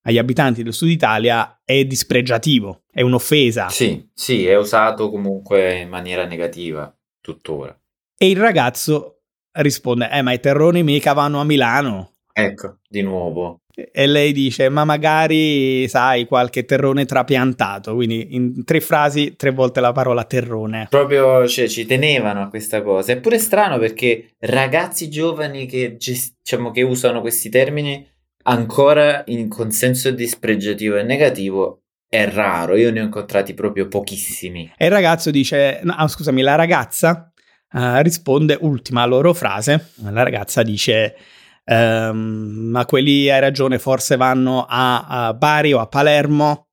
agli 0.05 0.19
abitanti 0.19 0.63
del 0.63 0.73
sud 0.75 0.91
Italia 0.91 1.61
è 1.65 1.85
dispregiativo, 1.85 2.83
è 2.91 3.01
un'offesa. 3.03 3.69
Sì, 3.69 4.09
sì, 4.15 4.47
è 4.47 4.57
usato 4.57 5.11
comunque 5.11 5.79
in 5.81 5.89
maniera 5.89 6.25
negativa 6.27 6.95
tuttora. 7.21 7.77
E 8.17 8.29
il 8.31 8.37
ragazzo 8.37 9.23
risponde: 9.59 10.09
Eh, 10.13 10.23
ma 10.23 10.33
i 10.33 10.39
terroni 10.41 10.83
mica 10.85 11.15
vanno 11.15 11.41
a 11.41 11.45
Milano. 11.45 12.13
Ecco, 12.33 12.79
di 12.89 13.03
nuovo. 13.03 13.62
E 13.75 14.07
lei 14.07 14.33
dice: 14.33 14.69
Ma 14.69 14.85
magari 14.85 15.89
sai 15.89 16.27
qualche 16.27 16.65
terrone 16.65 17.07
trapiantato. 17.07 17.95
Quindi 17.95 18.35
in 18.35 18.65
tre 18.65 18.81
frasi, 18.81 19.35
tre 19.37 19.51
volte 19.51 19.81
la 19.81 19.93
parola 19.93 20.25
terrone. 20.25 20.89
Proprio, 20.91 21.47
cioè, 21.49 21.69
ci 21.69 21.87
tenevano 21.87 22.43
a 22.43 22.49
questa 22.49 22.83
cosa. 22.83 23.13
È 23.13 23.21
pure 23.21 23.39
strano 23.39 23.79
perché 23.79 24.35
ragazzi 24.41 25.09
giovani 25.09 25.67
che, 25.67 25.97
diciamo, 25.97 26.71
che 26.71 26.83
usano 26.83 27.21
questi 27.23 27.49
termini 27.49 28.07
ancora 28.45 29.23
in 29.27 29.49
consenso 29.49 30.11
dispregiativo 30.11 30.97
e 30.97 31.03
negativo 31.03 31.83
è 32.09 32.29
raro. 32.29 32.77
Io 32.77 32.91
ne 32.91 33.01
ho 33.01 33.05
incontrati 33.05 33.55
proprio 33.55 33.89
pochissimi. 33.89 34.71
E 34.77 34.85
il 34.85 34.91
ragazzo 34.91 35.31
dice: 35.31 35.81
no, 35.85 35.95
ah, 35.97 36.09
scusami, 36.09 36.43
la 36.43 36.57
ragazza 36.57 37.33
eh, 37.73 38.03
risponde, 38.03 38.59
ultima 38.61 39.07
loro 39.07 39.33
frase. 39.33 39.93
La 40.03 40.23
ragazza 40.23 40.63
dice: 40.63 41.17
ehm, 41.65 42.69
Ma 42.71 42.85
quelli 42.85 43.29
hai 43.31 43.41
ragione, 43.41 43.79
forse 43.79 44.17
vanno 44.17 44.67
a, 44.69 45.07
a 45.27 45.35
Bari 45.35 45.73
o 45.73 45.81
a 45.81 45.87
Palermo. 45.87 46.69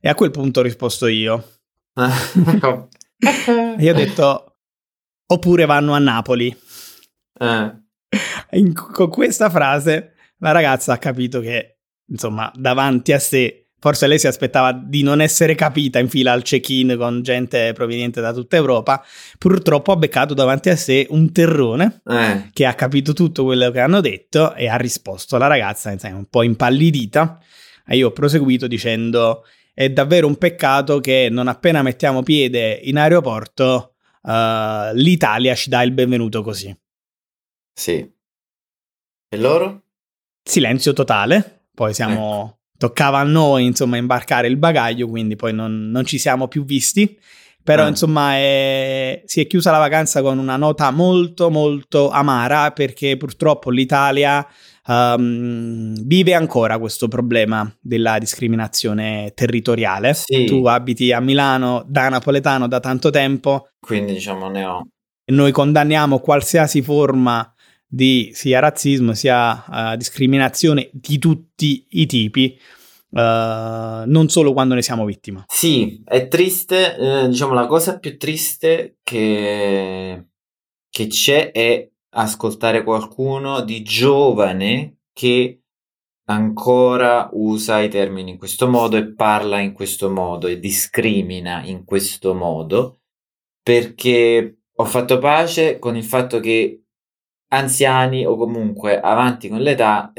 E 0.00 0.08
a 0.08 0.14
quel 0.14 0.30
punto 0.30 0.60
ho 0.60 0.62
risposto 0.62 1.06
io. 1.06 1.42
Io 3.78 3.92
ho 3.92 3.94
detto: 3.96 4.56
Oppure 5.26 5.64
vanno 5.64 5.94
a 5.94 5.98
Napoli. 5.98 6.54
Eh, 7.38 7.72
In- 8.50 8.72
con 8.74 9.08
questa 9.08 9.48
frase 9.50 10.14
la 10.38 10.52
ragazza 10.52 10.92
ha 10.92 10.98
capito 10.98 11.40
che, 11.40 11.78
insomma, 12.10 12.52
davanti 12.54 13.12
a 13.12 13.18
sé, 13.18 13.63
forse 13.84 14.06
lei 14.06 14.18
si 14.18 14.26
aspettava 14.26 14.72
di 14.72 15.02
non 15.02 15.20
essere 15.20 15.54
capita 15.54 15.98
in 15.98 16.08
fila 16.08 16.32
al 16.32 16.40
check-in 16.40 16.94
con 16.96 17.20
gente 17.20 17.74
proveniente 17.74 18.22
da 18.22 18.32
tutta 18.32 18.56
Europa, 18.56 19.04
purtroppo 19.36 19.92
ha 19.92 19.96
beccato 19.96 20.32
davanti 20.32 20.70
a 20.70 20.76
sé 20.76 21.06
un 21.10 21.30
terrone 21.32 22.00
eh, 22.06 22.48
che 22.54 22.64
ha 22.64 22.72
capito 22.72 23.12
tutto 23.12 23.44
quello 23.44 23.70
che 23.70 23.80
hanno 23.80 24.00
detto 24.00 24.54
e 24.54 24.68
ha 24.68 24.76
risposto 24.76 25.36
alla 25.36 25.48
ragazza, 25.48 25.90
insomma, 25.90 26.16
un 26.16 26.24
po' 26.24 26.42
impallidita. 26.42 27.38
E 27.86 27.98
io 27.98 28.08
ho 28.08 28.12
proseguito 28.12 28.66
dicendo: 28.66 29.44
È 29.74 29.90
davvero 29.90 30.28
un 30.28 30.38
peccato 30.38 30.98
che 31.00 31.28
non 31.30 31.46
appena 31.46 31.82
mettiamo 31.82 32.22
piede 32.22 32.80
in 32.84 32.96
aeroporto, 32.96 33.96
eh, 34.22 34.92
l'Italia 34.94 35.54
ci 35.54 35.68
dà 35.68 35.82
il 35.82 35.92
benvenuto 35.92 36.42
così. 36.42 36.74
sì. 37.74 38.10
E 39.28 39.36
loro? 39.36 39.82
silenzio 40.42 40.94
totale. 40.94 41.66
Poi 41.74 41.92
siamo. 41.92 42.60
Toccava 42.84 43.18
a 43.20 43.22
noi, 43.22 43.64
insomma, 43.64 43.96
imbarcare 43.96 44.46
il 44.46 44.58
bagaglio, 44.58 45.08
quindi 45.08 45.36
poi 45.36 45.54
non, 45.54 45.90
non 45.90 46.04
ci 46.04 46.18
siamo 46.18 46.48
più 46.48 46.66
visti. 46.66 47.18
Però, 47.62 47.84
Ah. 47.84 47.88
insomma, 47.88 48.34
è- 48.34 49.22
si 49.24 49.40
è 49.40 49.46
chiusa 49.46 49.70
la 49.70 49.78
vacanza 49.78 50.20
con 50.20 50.36
una 50.36 50.56
nota 50.58 50.90
molto, 50.90 51.48
molto 51.48 52.10
amara 52.10 52.72
perché 52.72 53.16
purtroppo 53.16 53.70
l'Italia 53.70 54.46
ehm, 54.86 55.94
vive 56.04 56.34
ancora 56.34 56.78
questo 56.78 57.08
problema 57.08 57.66
della 57.80 58.18
discriminazione 58.18 59.32
territoriale. 59.34 60.12
Sì. 60.12 60.44
Tu 60.44 60.66
abiti 60.66 61.10
a 61.10 61.20
Milano 61.20 61.84
da 61.88 62.10
napoletano 62.10 62.68
da 62.68 62.80
tanto 62.80 63.08
tempo 63.08 63.68
Quindi, 63.80 64.12
diciamo, 64.12 64.50
ne 64.50 64.64
ho. 64.66 64.82
noi 65.32 65.52
condanniamo 65.52 66.18
qualsiasi 66.18 66.82
forma 66.82 67.50
di 67.94 68.32
sia 68.34 68.58
razzismo 68.58 69.14
sia 69.14 69.92
eh, 69.92 69.96
discriminazione 69.96 70.90
di 70.92 71.18
tutti 71.18 71.86
i 71.90 72.06
tipi, 72.06 72.58
eh, 73.10 74.02
non 74.06 74.28
solo 74.28 74.52
quando 74.52 74.74
ne 74.74 74.82
siamo 74.82 75.04
vittima. 75.04 75.44
Sì, 75.46 76.02
è 76.04 76.26
triste, 76.26 76.96
eh, 76.96 77.28
diciamo 77.28 77.54
la 77.54 77.66
cosa 77.66 77.98
più 77.98 78.18
triste 78.18 78.96
che, 79.04 80.26
che 80.90 81.06
c'è 81.06 81.52
è 81.52 81.88
ascoltare 82.16 82.82
qualcuno 82.82 83.60
di 83.60 83.82
giovane 83.82 84.98
che 85.12 85.60
ancora 86.26 87.28
usa 87.32 87.80
i 87.80 87.88
termini 87.88 88.32
in 88.32 88.38
questo 88.38 88.66
modo 88.66 88.96
e 88.96 89.12
parla 89.12 89.60
in 89.60 89.72
questo 89.72 90.10
modo 90.10 90.46
e 90.46 90.58
discrimina 90.58 91.62
in 91.64 91.84
questo 91.84 92.34
modo 92.34 93.00
perché 93.62 94.58
ho 94.74 94.84
fatto 94.84 95.18
pace 95.18 95.78
con 95.78 95.96
il 95.96 96.04
fatto 96.04 96.40
che 96.40 96.83
anziani 97.56 98.24
o 98.26 98.36
comunque 98.36 99.00
avanti 99.00 99.48
con 99.48 99.60
l'età 99.60 100.12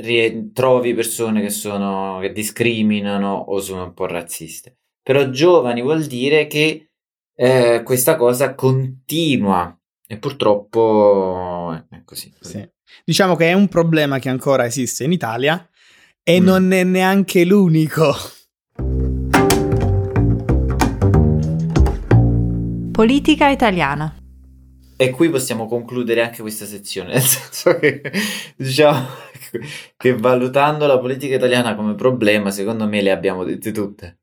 trovi 0.54 0.94
persone 0.94 1.42
che 1.42 1.50
sono 1.50 2.20
che 2.22 2.32
discriminano 2.32 3.34
o 3.34 3.60
sono 3.60 3.84
un 3.84 3.94
po' 3.94 4.06
razziste. 4.08 4.78
però 5.02 5.30
giovani 5.30 5.82
vuol 5.82 6.06
dire 6.06 6.48
che 6.48 6.90
eh, 7.38 7.82
questa 7.84 8.16
cosa 8.16 8.56
continua 8.56 9.78
e 10.08 10.18
purtroppo 10.18 11.74
è 11.90 12.02
così. 12.04 12.34
Sì. 12.40 12.68
Diciamo 13.04 13.36
che 13.36 13.50
è 13.50 13.54
un 13.54 13.68
problema 13.68 14.20
che 14.20 14.30
ancora 14.30 14.66
esiste 14.66 15.04
in 15.04 15.12
Italia 15.12 15.68
e 16.24 16.40
Mm. 16.40 16.44
non 16.44 16.72
è 16.72 16.84
neanche 16.84 17.44
l'unico. 17.46 18.14
Politica 22.92 23.50
italiana. 23.50 24.16
E 24.98 25.10
qui 25.10 25.30
possiamo 25.30 25.66
concludere 25.68 26.22
anche 26.24 26.42
questa 26.42 26.66
sezione, 26.66 27.12
nel 27.14 27.22
senso 27.22 27.78
che 27.80 28.02
diciamo 28.56 29.06
che 29.98 30.16
valutando 30.18 30.86
la 30.88 31.00
politica 31.00 31.36
italiana 31.36 31.76
come 31.76 31.96
problema, 31.96 32.50
secondo 32.52 32.88
me 32.88 33.02
le 33.02 33.12
abbiamo 33.12 33.44
dette 33.44 33.72
tutte. 33.72 34.20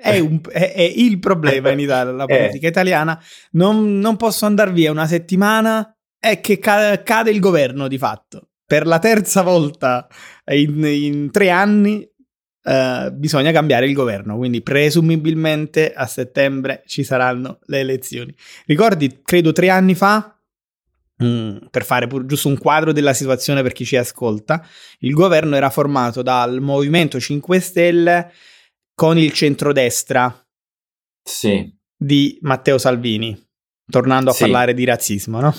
È, 0.00 0.18
un- 0.18 0.40
è- 0.50 0.72
è 0.72 0.82
il 0.82 1.18
problema 1.18 1.70
in 1.70 1.80
Italia, 1.80 2.12
la 2.12 2.24
Eh. 2.28 2.36
politica 2.36 2.66
italiana. 2.68 3.20
Non, 3.52 3.98
non 3.98 4.16
posso 4.16 4.46
andare 4.46 4.72
via 4.72 4.90
una 4.90 5.06
settimana 5.06 5.96
e 6.20 6.40
che 6.40 6.58
ca- 6.58 7.02
cade 7.02 7.30
il 7.30 7.40
governo 7.40 7.88
di 7.88 7.98
fatto. 7.98 8.48
Per 8.66 8.86
la 8.86 8.98
terza 8.98 9.42
volta 9.42 10.06
in, 10.52 10.84
in 10.84 11.30
tre 11.30 11.50
anni 11.50 12.08
eh, 12.64 13.10
bisogna 13.12 13.52
cambiare 13.52 13.86
il 13.86 13.92
governo, 13.92 14.36
quindi 14.36 14.62
presumibilmente 14.62 15.92
a 15.92 16.06
settembre 16.06 16.82
ci 16.86 17.04
saranno 17.04 17.58
le 17.66 17.80
elezioni. 17.80 18.34
Ricordi, 18.66 19.20
credo 19.22 19.52
tre 19.52 19.68
anni 19.68 19.94
fa, 19.94 20.36
mm, 21.22 21.56
per 21.70 21.84
fare 21.84 22.06
pur 22.06 22.24
giusto 22.24 22.48
un 22.48 22.56
quadro 22.58 22.92
della 22.92 23.12
situazione 23.12 23.62
per 23.62 23.72
chi 23.72 23.84
ci 23.84 23.96
ascolta, 23.96 24.66
il 25.00 25.12
governo 25.12 25.56
era 25.56 25.68
formato 25.70 26.22
dal 26.22 26.60
Movimento 26.60 27.20
5 27.20 27.60
Stelle 27.60 28.32
con 28.94 29.18
il 29.18 29.32
centrodestra 29.32 30.34
Sì, 31.22 31.70
di 31.96 32.38
Matteo 32.42 32.78
Salvini, 32.78 33.38
tornando 33.90 34.30
a 34.30 34.32
Sì. 34.34 34.40
parlare 34.40 34.74
di 34.74 34.84
razzismo, 34.84 35.40
no? 35.40 35.54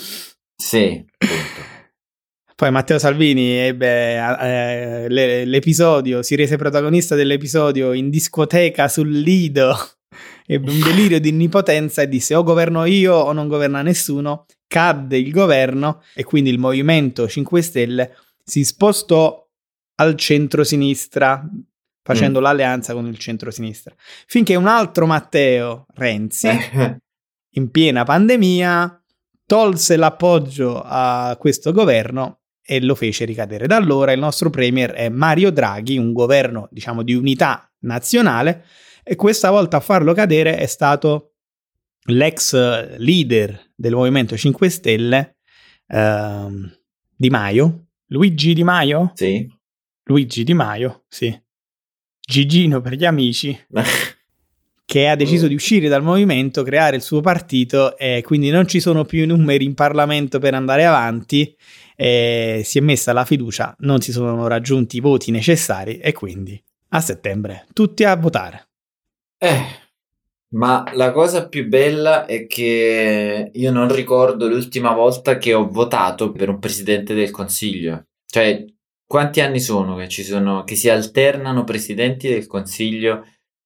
sì, 0.57 1.05
appunto. 1.17 1.64
Poi 2.55 2.71
Matteo 2.71 2.97
Salvini 2.97 3.51
ebbe 3.51 4.15
eh, 4.15 5.09
le- 5.09 5.43
l'episodio, 5.43 6.23
si 6.23 6.35
rese 6.35 6.55
protagonista 6.55 7.13
dell'episodio 7.13 7.91
in 7.91 8.09
discoteca 8.09 8.87
sul 8.87 9.11
Lido, 9.11 9.75
ebbe 10.47 10.71
un 10.71 10.79
delirio 10.79 11.19
di 11.19 11.27
onnipotenza 11.27 12.01
e 12.01 12.07
disse 12.07 12.33
o 12.33 12.43
governo 12.43 12.85
io 12.85 13.13
o 13.13 13.33
non 13.33 13.49
governa 13.49 13.81
nessuno, 13.81 14.45
cadde 14.67 15.17
il 15.17 15.31
governo 15.31 16.01
e 16.13 16.23
quindi 16.23 16.49
il 16.49 16.57
Movimento 16.57 17.27
5 17.27 17.61
Stelle 17.61 18.15
si 18.41 18.63
spostò 18.63 19.45
al 19.95 20.15
centro-sinistra 20.15 21.45
facendo 22.01 22.39
l'alleanza 22.39 22.93
con 22.93 23.05
il 23.07 23.17
centro-sinistra, 23.17 23.93
finché 24.27 24.55
un 24.55 24.67
altro 24.67 25.05
Matteo 25.05 25.87
Renzi 25.93 26.47
in 27.55 27.69
piena 27.69 28.05
pandemia, 28.05 29.03
tolse 29.45 29.97
l'appoggio 29.97 30.81
a 30.81 31.35
questo 31.37 31.73
governo 31.73 32.43
e 32.65 32.81
lo 32.81 32.95
fece 32.95 33.25
ricadere. 33.25 33.67
Da 33.67 33.75
allora 33.75 34.11
il 34.11 34.19
nostro 34.19 34.49
premier 34.49 34.91
è 34.91 35.09
Mario 35.09 35.51
Draghi, 35.51 35.97
un 35.97 36.13
governo, 36.13 36.67
diciamo, 36.71 37.03
di 37.03 37.13
unità 37.13 37.71
nazionale, 37.81 38.65
e 39.03 39.15
questa 39.15 39.51
volta 39.51 39.77
a 39.77 39.81
farlo 39.81 40.13
cadere 40.13 40.57
è 40.57 40.65
stato 40.65 41.33
l'ex 42.07 42.97
leader 42.97 43.71
del 43.75 43.93
Movimento 43.93 44.35
5 44.35 44.69
Stelle, 44.69 45.37
ehm, 45.87 46.75
Di 47.15 47.29
Maio. 47.29 47.87
Luigi 48.07 48.53
Di 48.53 48.63
Maio? 48.63 49.11
sì. 49.13 49.47
Luigi 50.07 50.43
Di 50.43 50.53
Maio, 50.53 51.05
sì. 51.07 51.35
Gigino 52.19 52.81
per 52.81 52.93
gli 52.93 53.05
amici 53.05 53.57
che 54.85 55.07
ha 55.09 55.15
deciso 55.15 55.47
di 55.47 55.55
uscire 55.55 55.87
dal 55.87 56.03
movimento, 56.03 56.63
creare 56.63 56.95
il 56.95 57.01
suo 57.01 57.21
partito 57.21 57.97
e 57.97 58.21
quindi 58.23 58.49
non 58.49 58.67
ci 58.67 58.79
sono 58.79 59.03
più 59.03 59.23
i 59.23 59.27
numeri 59.27 59.65
in 59.65 59.73
Parlamento 59.73 60.37
per 60.39 60.53
andare 60.53 60.85
avanti. 60.85 61.55
E 61.95 62.61
si 62.63 62.77
è 62.77 62.81
messa 62.81 63.13
la 63.13 63.25
fiducia, 63.25 63.75
non 63.79 64.01
si 64.01 64.11
sono 64.11 64.47
raggiunti 64.47 64.97
i 64.97 65.01
voti 65.01 65.31
necessari 65.31 65.97
e 65.97 66.11
quindi 66.11 66.61
a 66.89 66.99
settembre 67.01 67.65
tutti 67.73 68.03
a 68.03 68.15
votare. 68.15 68.67
Eh, 69.37 69.63
ma 70.55 70.85
la 70.93 71.11
cosa 71.11 71.47
più 71.47 71.67
bella 71.67 72.25
è 72.25 72.47
che 72.47 73.51
io 73.51 73.71
non 73.71 73.93
ricordo 73.93 74.47
l'ultima 74.47 74.93
volta 74.93 75.37
che 75.37 75.53
ho 75.53 75.67
votato 75.67 76.31
per 76.31 76.49
un 76.49 76.59
presidente 76.59 77.13
del 77.13 77.31
consiglio. 77.31 78.05
Cioè, 78.25 78.65
quanti 79.05 79.41
anni 79.41 79.59
sono 79.59 79.95
che 79.95 80.07
ci 80.07 80.23
sono, 80.23 80.63
che 80.63 80.75
si 80.75 80.89
alternano 80.89 81.63
presidenti 81.63 82.29
del 82.29 82.47
consiglio, 82.47 83.25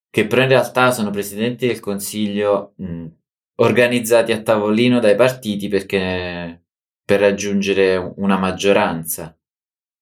che 0.10 0.26
però 0.26 0.42
in 0.42 0.50
realtà 0.50 0.92
sono 0.92 1.12
presidenti 1.12 1.68
del 1.68 1.80
consiglio 1.80 2.74
mh, 2.78 3.06
organizzati 3.56 4.32
a 4.32 4.42
tavolino 4.42 5.00
dai 5.00 5.15
partiti 5.15 5.68
perché 5.68 6.63
per 7.10 7.22
raggiungere 7.22 8.13
una 8.17 8.38
maggioranza. 8.38 9.36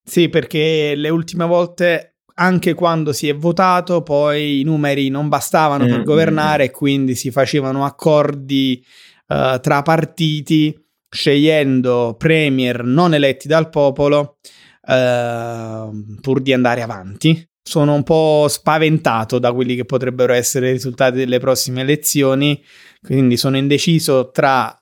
Sì, 0.04 0.28
perché 0.28 0.93
le 0.93 1.08
ultime 1.08 1.46
volte, 1.46 2.17
anche 2.34 2.74
quando 2.74 3.13
si 3.13 3.30
è 3.30 3.34
votato, 3.34 4.04
poi 4.04 4.60
i 4.60 4.63
numeri 4.63 5.08
non 5.08 5.30
bastavano 5.30 5.86
per 5.86 6.00
Mm, 6.00 6.04
governare 6.04 6.65
e 6.65 6.72
quindi 6.72 7.15
si 7.15 7.32
facevano 7.32 7.86
accordi 7.86 8.86
eh, 9.26 9.58
tra 9.62 9.82
partiti 9.84 10.78
scegliendo 11.10 12.15
premier 12.17 12.84
non 12.84 13.13
eletti 13.13 13.48
dal 13.48 13.70
popolo 13.70 14.39
eh, 14.86 15.89
pur 16.20 16.41
di 16.41 16.52
andare 16.52 16.82
avanti. 16.82 17.41
Sono 17.63 17.93
un 17.93 18.04
po' 18.04 18.48
spaventato 18.50 19.39
da 19.39 19.54
quelli 19.54 19.78
che 19.78 19.86
potrebbero 19.86 20.34
essere 20.34 20.67
i 20.67 20.74
risultati 20.74 21.15
delle 21.15 21.39
prossime 21.39 21.82
elezioni, 21.82 22.62
quindi 23.02 23.38
sono 23.38 23.56
indeciso 23.56 24.30
tra 24.32 24.78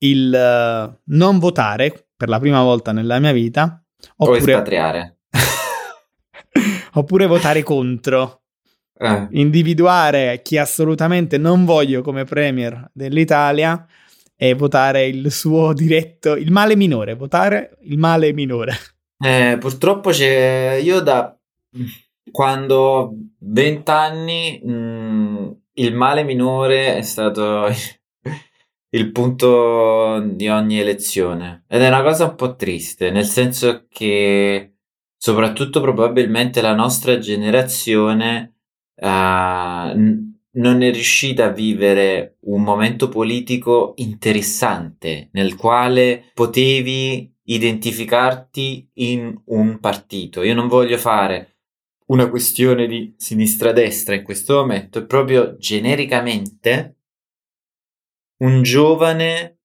il 0.00 0.34
eh, 0.34 1.00
non 1.04 1.38
votare 1.38 2.08
per 2.16 2.28
la 2.28 2.38
prima 2.38 2.62
volta 2.62 2.92
nella 2.92 3.18
mia 3.18 3.32
vita 3.32 3.82
O 4.18 4.24
oppure, 4.24 4.38
espatriare. 4.38 5.18
oppure 6.94 7.26
votare 7.26 7.62
contro, 7.62 8.42
Eh. 8.98 9.28
individuare 9.32 10.40
chi 10.42 10.58
assolutamente 10.58 11.38
non 11.38 11.64
voglio 11.64 12.02
come 12.02 12.24
premier 12.24 12.90
dell'Italia 12.92 13.86
e 14.36 14.54
votare 14.54 15.06
il 15.06 15.30
suo 15.30 15.72
diretto, 15.74 16.34
il 16.34 16.50
male 16.50 16.76
minore, 16.76 17.14
votare 17.14 17.76
il 17.82 17.98
male 17.98 18.32
minore. 18.32 18.74
Eh, 19.18 19.58
purtroppo 19.60 20.10
c'è 20.10 20.78
io 20.82 21.00
da 21.00 21.36
quando 22.30 22.76
ho 22.76 23.14
20 23.38 23.90
anni 23.90 24.60
mh, 24.64 25.56
il 25.74 25.94
male 25.94 26.22
minore 26.22 26.96
è 26.96 27.02
stato 27.02 27.66
il 28.90 29.12
punto 29.12 30.20
di 30.20 30.48
ogni 30.48 30.80
elezione 30.80 31.64
ed 31.68 31.82
è 31.82 31.88
una 31.88 32.02
cosa 32.02 32.26
un 32.26 32.34
po' 32.34 32.56
triste, 32.56 33.10
nel 33.10 33.24
senso 33.24 33.86
che 33.88 34.74
soprattutto 35.16 35.80
probabilmente 35.80 36.60
la 36.60 36.74
nostra 36.74 37.18
generazione 37.18 38.56
eh, 38.96 39.06
n- 39.06 40.30
non 40.52 40.82
è 40.82 40.92
riuscita 40.92 41.46
a 41.46 41.52
vivere 41.52 42.38
un 42.40 42.62
momento 42.62 43.08
politico 43.08 43.92
interessante 43.96 45.28
nel 45.32 45.54
quale 45.54 46.30
potevi 46.34 47.32
identificarti 47.44 48.90
in 48.94 49.40
un 49.46 49.78
partito. 49.78 50.42
Io 50.42 50.54
non 50.54 50.66
voglio 50.66 50.96
fare 50.96 51.58
una 52.06 52.28
questione 52.28 52.86
di 52.88 53.14
sinistra-destra 53.16 54.16
in 54.16 54.24
questo 54.24 54.56
momento, 54.56 55.06
proprio 55.06 55.56
genericamente 55.58 56.99
un 58.42 58.62
giovane 58.62 59.58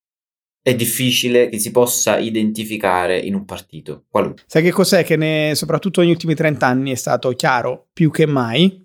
è 0.62 0.74
difficile 0.76 1.48
che 1.48 1.60
si 1.60 1.72
possa 1.72 2.18
identificare 2.18 3.20
in 3.20 3.36
un 3.36 3.46
partito 3.46 4.06
qualunque. 4.10 4.44
Sai 4.48 4.64
che 4.64 4.72
cos'è 4.72 5.04
che 5.04 5.16
ne, 5.16 5.52
soprattutto 5.54 6.02
negli 6.02 6.10
ultimi 6.10 6.34
30 6.34 6.66
anni 6.66 6.92
è 6.92 6.96
stato 6.96 7.30
chiaro 7.34 7.88
più 7.94 8.10
che 8.10 8.26
mai 8.26 8.82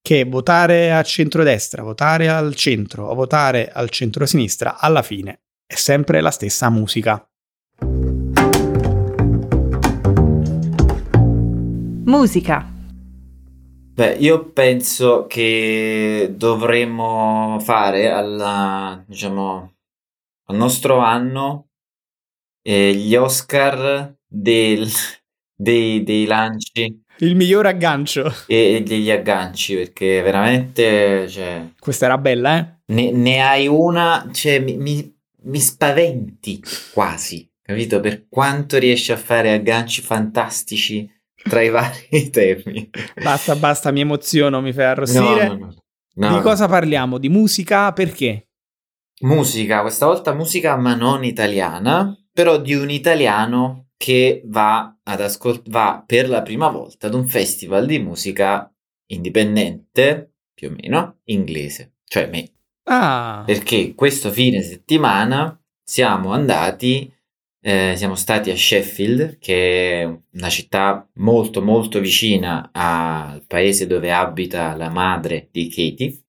che 0.00 0.24
votare 0.24 0.92
a 0.92 1.02
centrodestra, 1.02 1.82
votare 1.82 2.28
al 2.28 2.54
centro 2.54 3.06
o 3.06 3.14
votare 3.14 3.70
al 3.72 3.88
centro-sinistra 3.88 4.78
alla 4.78 5.02
fine 5.02 5.40
è 5.66 5.74
sempre 5.74 6.20
la 6.20 6.30
stessa 6.30 6.68
musica. 6.70 7.26
Musica. 12.04 12.73
Beh, 13.94 14.14
io 14.18 14.50
penso 14.50 15.26
che 15.26 16.32
dovremmo 16.36 17.58
fare 17.60 18.10
alla, 18.10 19.02
diciamo, 19.06 19.74
al 20.46 20.56
nostro 20.56 20.98
anno 20.98 21.68
eh, 22.62 22.94
gli 22.94 23.14
Oscar 23.14 24.12
del- 24.26 24.88
dei, 25.56 26.02
dei 26.02 26.24
lanci 26.26 27.02
Il 27.18 27.36
miglior 27.36 27.66
aggancio. 27.66 28.32
e 28.48 28.82
degli 28.84 29.10
agganci, 29.10 29.74
perché 29.76 30.20
veramente, 30.22 31.28
cioè, 31.28 31.64
Questa 31.78 32.06
era 32.06 32.18
bella, 32.18 32.58
eh? 32.58 32.92
ne, 32.92 33.12
ne 33.12 33.40
hai 33.40 33.68
una, 33.68 34.28
cioè, 34.32 34.58
mi, 34.58 34.76
mi- 34.76 35.12
mi 35.46 35.60
spaventi 35.60 36.60
quasi, 36.92 37.48
capito? 37.62 38.00
Per 38.00 38.26
quanto 38.28 38.78
riesci 38.78 39.12
a 39.12 39.16
fare 39.16 39.52
agganci 39.52 40.00
fantastici 40.02 41.08
tra 41.48 41.60
i 41.62 41.68
vari 41.70 42.30
temi. 42.30 42.90
Basta, 43.22 43.54
basta, 43.56 43.90
mi 43.90 44.00
emoziono, 44.00 44.60
mi 44.60 44.72
fai 44.72 44.84
arrossire. 44.84 45.48
no, 45.48 45.56
no. 45.56 45.74
No, 46.16 46.36
di 46.36 46.42
cosa 46.42 46.68
parliamo? 46.68 47.18
Di 47.18 47.28
musica? 47.28 47.92
Perché? 47.92 48.48
Musica, 49.22 49.80
questa 49.80 50.06
volta 50.06 50.32
musica 50.34 50.76
ma 50.76 50.94
non 50.94 51.24
italiana, 51.24 52.16
però 52.32 52.58
di 52.60 52.74
un 52.74 52.90
italiano 52.90 53.88
che 53.96 54.42
va 54.46 54.98
ad 55.02 55.20
ascol- 55.20 55.62
va 55.68 56.02
per 56.06 56.28
la 56.28 56.42
prima 56.42 56.68
volta 56.68 57.06
ad 57.06 57.14
un 57.14 57.26
festival 57.26 57.86
di 57.86 57.98
musica 57.98 58.70
indipendente, 59.06 60.34
più 60.52 60.68
o 60.68 60.74
meno, 60.78 61.20
inglese, 61.24 61.94
cioè 62.04 62.28
me. 62.28 62.50
Ah, 62.84 63.42
Perché 63.46 63.94
questo 63.94 64.30
fine 64.30 64.60
settimana 64.62 65.58
siamo 65.82 66.32
andati, 66.32 67.10
eh, 67.66 67.94
siamo 67.96 68.14
stati 68.14 68.50
a 68.50 68.56
Sheffield, 68.56 69.38
che 69.38 70.02
è 70.02 70.04
una 70.04 70.50
città 70.50 71.08
molto 71.14 71.62
molto 71.62 71.98
vicina 71.98 72.68
al 72.72 73.42
paese 73.46 73.86
dove 73.86 74.12
abita 74.12 74.76
la 74.76 74.90
madre 74.90 75.48
di 75.50 75.68
Katie, 75.68 76.24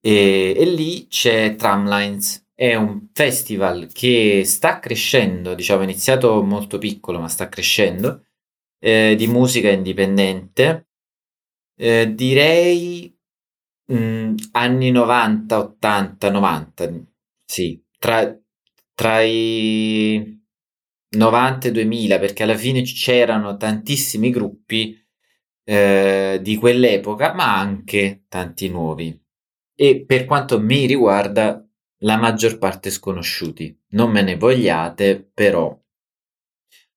e, 0.00 0.52
e 0.56 0.64
lì 0.64 1.06
c'è 1.06 1.54
Tramlines. 1.54 2.48
È 2.52 2.74
un 2.74 3.08
festival 3.12 3.86
che 3.92 4.42
sta 4.44 4.80
crescendo, 4.80 5.54
diciamo, 5.54 5.82
è 5.82 5.84
iniziato 5.84 6.42
molto 6.42 6.78
piccolo, 6.78 7.20
ma 7.20 7.28
sta 7.28 7.48
crescendo, 7.48 8.24
eh, 8.80 9.14
di 9.16 9.28
musica 9.28 9.70
indipendente. 9.70 10.88
Eh, 11.76 12.12
direi 12.14 13.16
mm, 13.92 14.34
anni 14.52 14.90
90, 14.90 15.58
80, 15.58 16.30
90, 16.30 16.92
sì, 17.46 17.80
tra, 17.96 18.36
tra 18.94 19.22
i 19.22 20.39
90 21.10 21.68
e 21.68 21.72
2000, 21.72 22.18
perché 22.18 22.42
alla 22.42 22.56
fine 22.56 22.82
c'erano 22.82 23.56
tantissimi 23.56 24.30
gruppi 24.30 24.96
eh, 25.64 26.38
di 26.42 26.56
quell'epoca, 26.56 27.32
ma 27.34 27.58
anche 27.58 28.24
tanti 28.28 28.68
nuovi. 28.68 29.18
E 29.74 30.04
per 30.04 30.24
quanto 30.24 30.60
mi 30.60 30.86
riguarda, 30.86 31.64
la 32.02 32.16
maggior 32.16 32.58
parte 32.58 32.90
sconosciuti. 32.90 33.76
Non 33.90 34.10
me 34.10 34.22
ne 34.22 34.36
vogliate, 34.36 35.30
però 35.32 35.76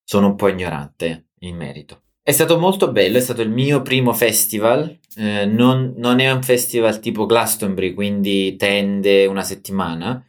sono 0.04 0.28
un 0.28 0.36
po' 0.36 0.48
ignorante 0.48 1.30
in 1.40 1.56
merito. 1.56 2.02
È 2.22 2.32
stato 2.32 2.58
molto 2.58 2.92
bello, 2.92 3.18
è 3.18 3.22
stato 3.22 3.42
il 3.42 3.50
mio 3.50 3.82
primo 3.82 4.14
festival. 4.14 5.00
eh, 5.16 5.46
non, 5.46 5.94
non 5.98 6.20
è 6.20 6.32
un 6.32 6.42
festival 6.42 7.00
tipo 7.00 7.26
Glastonbury, 7.26 7.94
quindi 7.94 8.56
tende 8.56 9.26
una 9.26 9.44
settimana. 9.44 10.26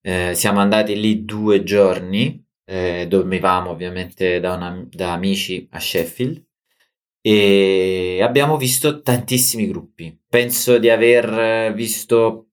Eh, 0.00 0.34
siamo 0.34 0.60
andati 0.60 0.98
lì 0.98 1.24
due 1.24 1.62
giorni, 1.64 2.44
eh, 2.72 3.06
dormivamo 3.06 3.68
ovviamente 3.68 4.40
da, 4.40 4.54
una- 4.54 4.86
da 4.88 5.12
amici 5.12 5.68
a 5.72 5.78
Sheffield 5.78 6.42
e 7.20 8.20
abbiamo 8.22 8.56
visto 8.56 9.02
tantissimi 9.02 9.66
gruppi. 9.68 10.18
Penso 10.26 10.78
di 10.78 10.88
aver 10.88 11.74
visto 11.74 12.46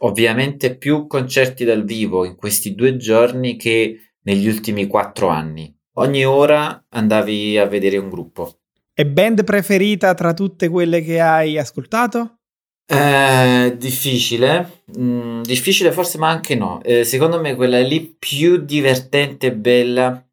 ovviamente 0.00 0.76
più 0.76 1.06
concerti 1.06 1.64
dal 1.64 1.84
vivo 1.84 2.26
in 2.26 2.36
questi 2.36 2.74
due 2.74 2.96
giorni 2.96 3.56
che 3.56 4.12
negli 4.22 4.46
ultimi 4.46 4.86
quattro 4.86 5.28
anni. 5.28 5.74
Ogni 5.94 6.26
ora 6.26 6.84
andavi 6.90 7.56
a 7.56 7.64
vedere 7.64 7.96
un 7.96 8.10
gruppo. 8.10 8.60
è 8.92 9.06
band 9.06 9.44
preferita 9.44 10.12
tra 10.12 10.34
tutte 10.34 10.68
quelle 10.68 11.00
che 11.00 11.20
hai 11.20 11.56
ascoltato? 11.58 12.35
Eh, 12.88 13.74
difficile, 13.76 14.74
Mm, 14.98 15.42
difficile 15.42 15.90
forse, 15.90 16.16
ma 16.18 16.28
anche 16.30 16.54
no. 16.54 16.80
Eh, 16.82 17.02
secondo 17.04 17.40
me 17.40 17.56
quella 17.56 17.80
lì 17.80 18.00
più 18.16 18.58
divertente 18.58 19.48
e 19.48 19.52
bella 19.54 20.24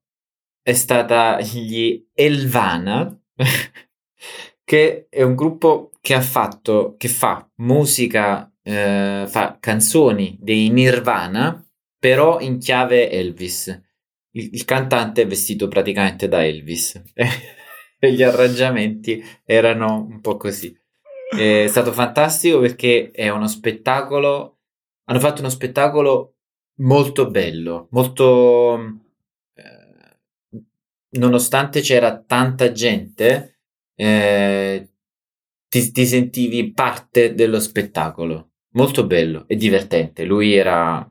è 0.61 0.73
stata 0.73 1.41
gli 1.41 2.07
Elvana, 2.13 3.19
che 4.63 5.07
è 5.09 5.21
un 5.23 5.35
gruppo 5.35 5.91
che 6.01 6.13
ha 6.13 6.21
fatto, 6.21 6.95
che 6.97 7.07
fa 7.07 7.49
musica, 7.57 8.51
eh, 8.61 9.25
fa 9.27 9.57
canzoni 9.59 10.37
dei 10.39 10.69
Nirvana, 10.69 11.65
però 11.97 12.39
in 12.39 12.59
chiave 12.59 13.09
Elvis. 13.09 13.67
Il, 14.35 14.49
il 14.53 14.65
cantante 14.65 15.23
è 15.23 15.27
vestito 15.27 15.67
praticamente 15.67 16.27
da 16.27 16.45
Elvis 16.45 17.01
e 17.99 18.13
gli 18.13 18.21
arrangiamenti 18.23 19.23
erano 19.45 20.05
un 20.09 20.21
po' 20.21 20.37
così. 20.37 20.75
È 21.35 21.67
stato 21.67 21.91
fantastico 21.91 22.59
perché 22.59 23.11
è 23.11 23.29
uno 23.29 23.47
spettacolo. 23.47 24.59
Hanno 25.05 25.19
fatto 25.19 25.41
uno 25.41 25.49
spettacolo 25.49 26.35
molto 26.77 27.29
bello, 27.29 27.87
molto. 27.91 29.01
eh, 29.55 30.17
nonostante 31.19 31.81
c'era 31.81 32.19
tanta 32.19 32.71
gente, 32.71 33.59
eh, 33.95 34.89
ti, 35.67 35.91
ti 35.91 36.05
sentivi 36.05 36.71
parte 36.71 37.33
dello 37.33 37.59
spettacolo. 37.59 38.51
Molto 38.75 39.05
bello 39.05 39.45
e 39.47 39.55
divertente. 39.55 40.23
Lui 40.25 40.53
era 40.53 41.07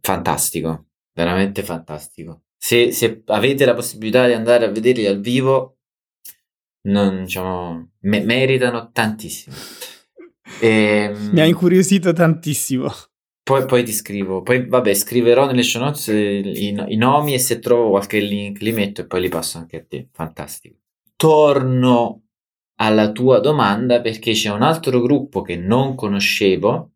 fantastico, 0.00 0.86
veramente 1.12 1.62
fantastico. 1.62 2.42
Se, 2.56 2.92
se 2.92 3.22
avete 3.26 3.64
la 3.64 3.74
possibilità 3.74 4.26
di 4.26 4.34
andare 4.34 4.66
a 4.66 4.70
vederli 4.70 5.04
dal 5.04 5.20
vivo, 5.20 5.78
non, 6.82 7.24
diciamo, 7.24 7.90
me- 8.00 8.24
meritano 8.24 8.90
tantissimo. 8.92 9.54
Ehm, 10.60 11.30
Mi 11.32 11.40
ha 11.40 11.44
incuriosito 11.44 12.12
tantissimo. 12.12 12.90
poi, 13.42 13.64
poi 13.66 13.84
ti 13.84 13.92
scrivo, 13.92 14.42
poi 14.42 14.66
vabbè, 14.66 14.94
scriverò 14.94 15.46
nelle 15.46 15.62
show 15.62 15.82
notes 15.82 16.08
i, 16.08 16.74
i 16.88 16.96
nomi 16.96 17.34
e 17.34 17.38
se 17.38 17.58
trovo 17.58 17.90
qualche 17.90 18.20
link 18.20 18.60
li 18.60 18.72
metto 18.72 19.00
e 19.00 19.06
poi 19.06 19.20
li 19.22 19.28
passo 19.28 19.58
anche 19.58 19.76
a 19.76 19.84
te. 19.86 20.08
Fantastico. 20.12 20.76
Torno 21.16 22.22
alla 22.76 23.12
tua 23.12 23.40
domanda 23.40 24.00
perché 24.00 24.32
c'è 24.32 24.50
un 24.50 24.62
altro 24.62 25.00
gruppo 25.00 25.42
che 25.42 25.56
non 25.56 25.94
conoscevo 25.94 26.92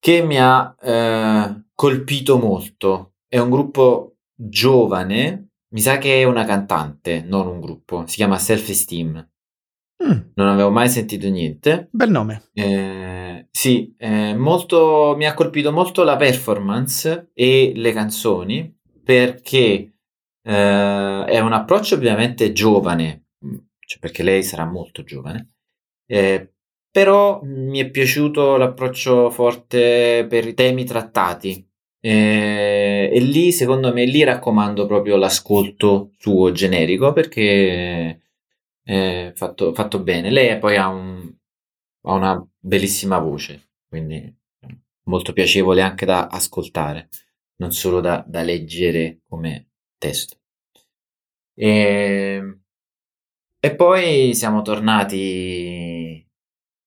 che 0.00 0.22
mi 0.22 0.38
ha 0.40 0.74
eh, 0.80 1.64
colpito 1.74 2.38
molto. 2.38 3.14
È 3.28 3.38
un 3.38 3.50
gruppo 3.50 4.16
giovane, 4.34 5.49
mi 5.72 5.80
sa 5.80 5.98
che 5.98 6.20
è 6.20 6.24
una 6.24 6.44
cantante, 6.44 7.22
non 7.22 7.46
un 7.46 7.60
gruppo, 7.60 8.06
si 8.06 8.16
chiama 8.16 8.38
Self 8.38 8.68
Esteem. 8.68 9.28
Mm, 10.02 10.18
Non 10.34 10.48
avevo 10.48 10.70
mai 10.70 10.88
sentito 10.88 11.28
niente. 11.28 11.88
bel 11.92 12.10
nome. 12.10 12.42
Eh, 12.54 13.48
sì, 13.50 13.94
eh, 13.98 14.34
molto, 14.34 15.14
mi 15.16 15.26
ha 15.26 15.34
colpito 15.34 15.72
molto 15.72 16.02
la 16.04 16.16
performance 16.16 17.30
e 17.34 17.72
le 17.74 17.92
canzoni 17.92 18.74
perché 19.04 19.94
eh, 20.42 21.24
è 21.24 21.38
un 21.40 21.52
approccio 21.52 21.94
ovviamente 21.96 22.52
giovane, 22.52 23.26
mm, 23.44 23.56
cioè 23.86 23.98
perché 24.00 24.22
lei 24.22 24.42
sarà 24.42 24.64
molto 24.64 25.02
giovane, 25.02 25.52
eh, 26.06 26.52
però 26.90 27.40
mi 27.44 27.78
è 27.78 27.90
piaciuto 27.90 28.56
l'approccio 28.56 29.30
forte 29.30 30.26
per 30.28 30.46
i 30.46 30.54
temi 30.54 30.84
trattati. 30.84 31.69
Eh, 32.02 33.10
e 33.12 33.20
lì, 33.20 33.52
secondo 33.52 33.92
me, 33.92 34.04
lì 34.06 34.24
raccomando 34.24 34.86
proprio 34.86 35.16
l'ascolto 35.16 36.12
suo 36.18 36.50
generico 36.52 37.12
perché 37.12 38.22
è 38.82 39.32
fatto, 39.34 39.74
fatto 39.74 40.02
bene. 40.02 40.30
Lei 40.30 40.58
poi 40.58 40.76
ha 40.76 40.88
un, 40.88 41.30
ha 42.02 42.12
una 42.12 42.48
bellissima 42.58 43.18
voce, 43.18 43.70
quindi 43.88 44.34
molto 45.04 45.32
piacevole 45.32 45.82
anche 45.82 46.06
da 46.06 46.26
ascoltare, 46.28 47.08
non 47.56 47.72
solo 47.72 48.00
da, 48.00 48.24
da 48.26 48.42
leggere 48.42 49.20
come 49.28 49.70
testo. 49.98 50.36
E, 51.54 52.58
e 53.60 53.74
poi 53.76 54.34
siamo 54.34 54.62
tornati 54.62 56.26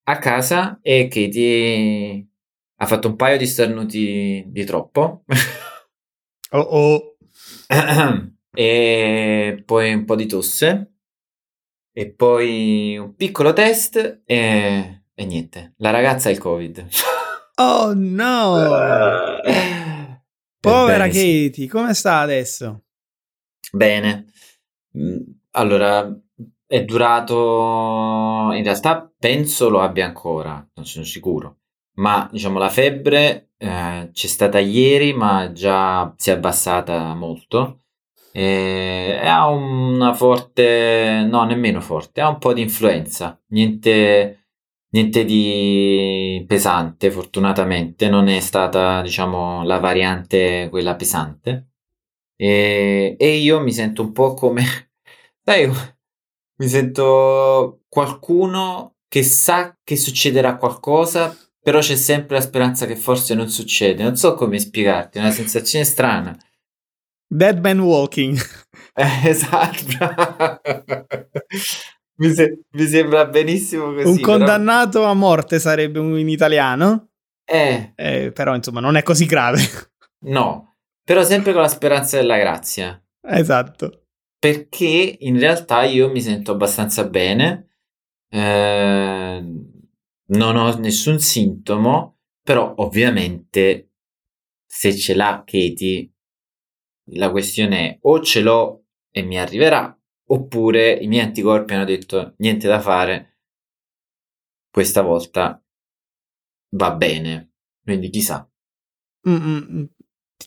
a 0.06 0.18
casa 0.18 0.80
e 0.82 1.08
Katie 1.08 2.28
ha 2.84 2.86
fatto 2.86 3.08
un 3.08 3.16
paio 3.16 3.38
di 3.38 3.46
starnuti 3.48 4.44
di 4.48 4.66
troppo. 4.66 5.24
Oh 6.52 6.60
oh. 6.60 7.18
e 8.54 9.64
poi 9.66 9.94
un 9.94 10.06
po' 10.06 10.16
di 10.16 10.28
tosse 10.28 10.92
e 11.92 12.12
poi 12.12 12.98
un 12.98 13.16
piccolo 13.16 13.54
test 13.54 14.22
e, 14.26 15.04
e 15.14 15.26
niente, 15.26 15.74
la 15.78 15.90
ragazza 15.90 16.30
ha 16.30 16.32
il 16.32 16.38
covid. 16.38 16.88
Oh 17.56 17.94
no! 17.96 18.56
Povera 20.60 21.06
Ebbene, 21.06 21.12
sì. 21.12 21.46
Katie, 21.48 21.68
come 21.68 21.94
sta 21.94 22.20
adesso? 22.20 22.84
Bene. 23.72 24.28
Mm, 24.98 25.18
Allora, 25.52 26.08
è 26.66 26.84
durato, 26.84 28.52
in 28.54 28.64
realtà 28.64 29.12
penso 29.20 29.70
lo 29.70 29.82
abbia 29.82 30.06
ancora, 30.06 30.68
non 30.74 30.86
sono 30.86 31.06
sicuro, 31.06 31.60
ma 31.96 32.28
diciamo 32.32 32.58
la 32.60 32.70
febbre 32.70 33.50
eh, 33.58 34.10
c'è 34.12 34.28
stata 34.28 34.60
ieri, 34.60 35.14
ma 35.14 35.52
già 35.54 36.14
si 36.18 36.30
è 36.30 36.34
abbassata 36.34 37.14
molto. 37.14 37.84
E 38.32 39.20
ha 39.24 39.48
una 39.48 40.14
forte, 40.14 41.26
no, 41.30 41.44
nemmeno 41.46 41.80
forte, 41.82 42.20
ha 42.22 42.30
un 42.30 42.40
po' 42.40 42.54
di 42.54 42.62
influenza, 42.62 43.40
niente, 43.50 44.48
niente 44.90 45.24
di 45.24 46.44
pesante, 46.48 47.12
fortunatamente, 47.12 48.10
non 48.10 48.28
è 48.28 48.40
stata, 48.40 49.02
diciamo, 49.02 49.64
la 49.64 49.78
variante 49.80 50.68
quella 50.70 50.96
pesante. 50.96 51.70
E, 52.36 53.16
e 53.20 53.36
io 53.38 53.62
mi 53.62 53.72
sento 53.72 54.02
un 54.02 54.12
po' 54.12 54.34
come, 54.34 54.64
sai, 55.44 55.70
mi 56.58 56.68
sento 56.68 57.84
qualcuno 57.88 58.96
che 59.08 59.24
sa 59.24 59.78
che 59.84 59.96
succederà 59.96 60.58
qualcosa, 60.58 61.36
però 61.64 61.80
c'è 61.80 61.96
sempre 61.96 62.36
la 62.36 62.42
speranza 62.42 62.86
che 62.86 62.98
forse 62.98 63.34
non 63.34 63.50
succede. 63.50 64.04
Non 64.04 64.18
so 64.18 64.36
come 64.36 64.60
spiegarti, 64.60 65.18
è 65.18 65.22
una 65.22 65.32
sensazione 65.32 65.86
strana. 65.86 66.38
Dead 67.26 67.60
Man 67.60 67.80
Walking. 67.80 68.38
Eh, 68.96 69.28
esatto. 69.30 69.82
mi, 72.18 72.32
se- 72.32 72.60
mi, 72.70 72.86
sembra 72.86 73.26
benissimo 73.26 73.92
così. 73.92 74.08
Un 74.08 74.20
condannato 74.20 75.00
però... 75.00 75.10
a 75.10 75.16
morte 75.16 75.58
sarebbe 75.58 75.98
in 75.98 76.30
italiano. 76.30 77.10
Eh. 77.44 77.94
eh. 77.96 78.32
Però 78.32 78.54
insomma 78.54 78.82
non 78.82 78.96
è 78.96 79.02
così 79.02 79.26
grave. 79.26 79.62
No, 80.26 80.76
però 81.04 81.24
sempre 81.24 81.54
con 81.54 81.64
la 81.64 81.70
speranza 81.70 82.18
della 82.18 82.38
grazia. 82.38 83.04
Esatto. 83.28 84.04
Perché 84.38 85.18
in 85.22 85.40
realtà 85.40 85.86
io 85.86 86.12
mi 86.12 86.22
sento 86.22 86.52
abbastanza 86.52 87.06
bene. 87.06 87.78
Eh, 88.30 89.44
non 90.34 90.56
ho 90.56 90.76
nessun 90.78 91.20
sintomo, 91.20 92.20
però 92.42 92.74
ovviamente 92.78 93.92
se 94.66 94.96
ce 94.96 95.14
l'ha 95.14 95.44
Katie 95.46 96.12
la 97.12 97.32
questione 97.32 97.90
è 97.90 97.98
o 98.02 98.22
ce 98.22 98.42
l'ho 98.42 98.86
e 99.12 99.22
mi 99.22 99.38
arriverà, 99.38 99.96
oppure 100.28 100.94
i 100.94 101.08
miei 101.08 101.26
anticorpi 101.26 101.74
hanno 101.74 101.86
detto 101.86 102.34
niente 102.38 102.68
da 102.68 102.80
fare, 102.80 103.40
questa 104.72 105.02
volta 105.02 105.64
va 106.76 106.96
bene, 106.96 107.54
quindi 107.84 108.10
chissà. 108.10 108.50
Mm-mm. 109.30 109.88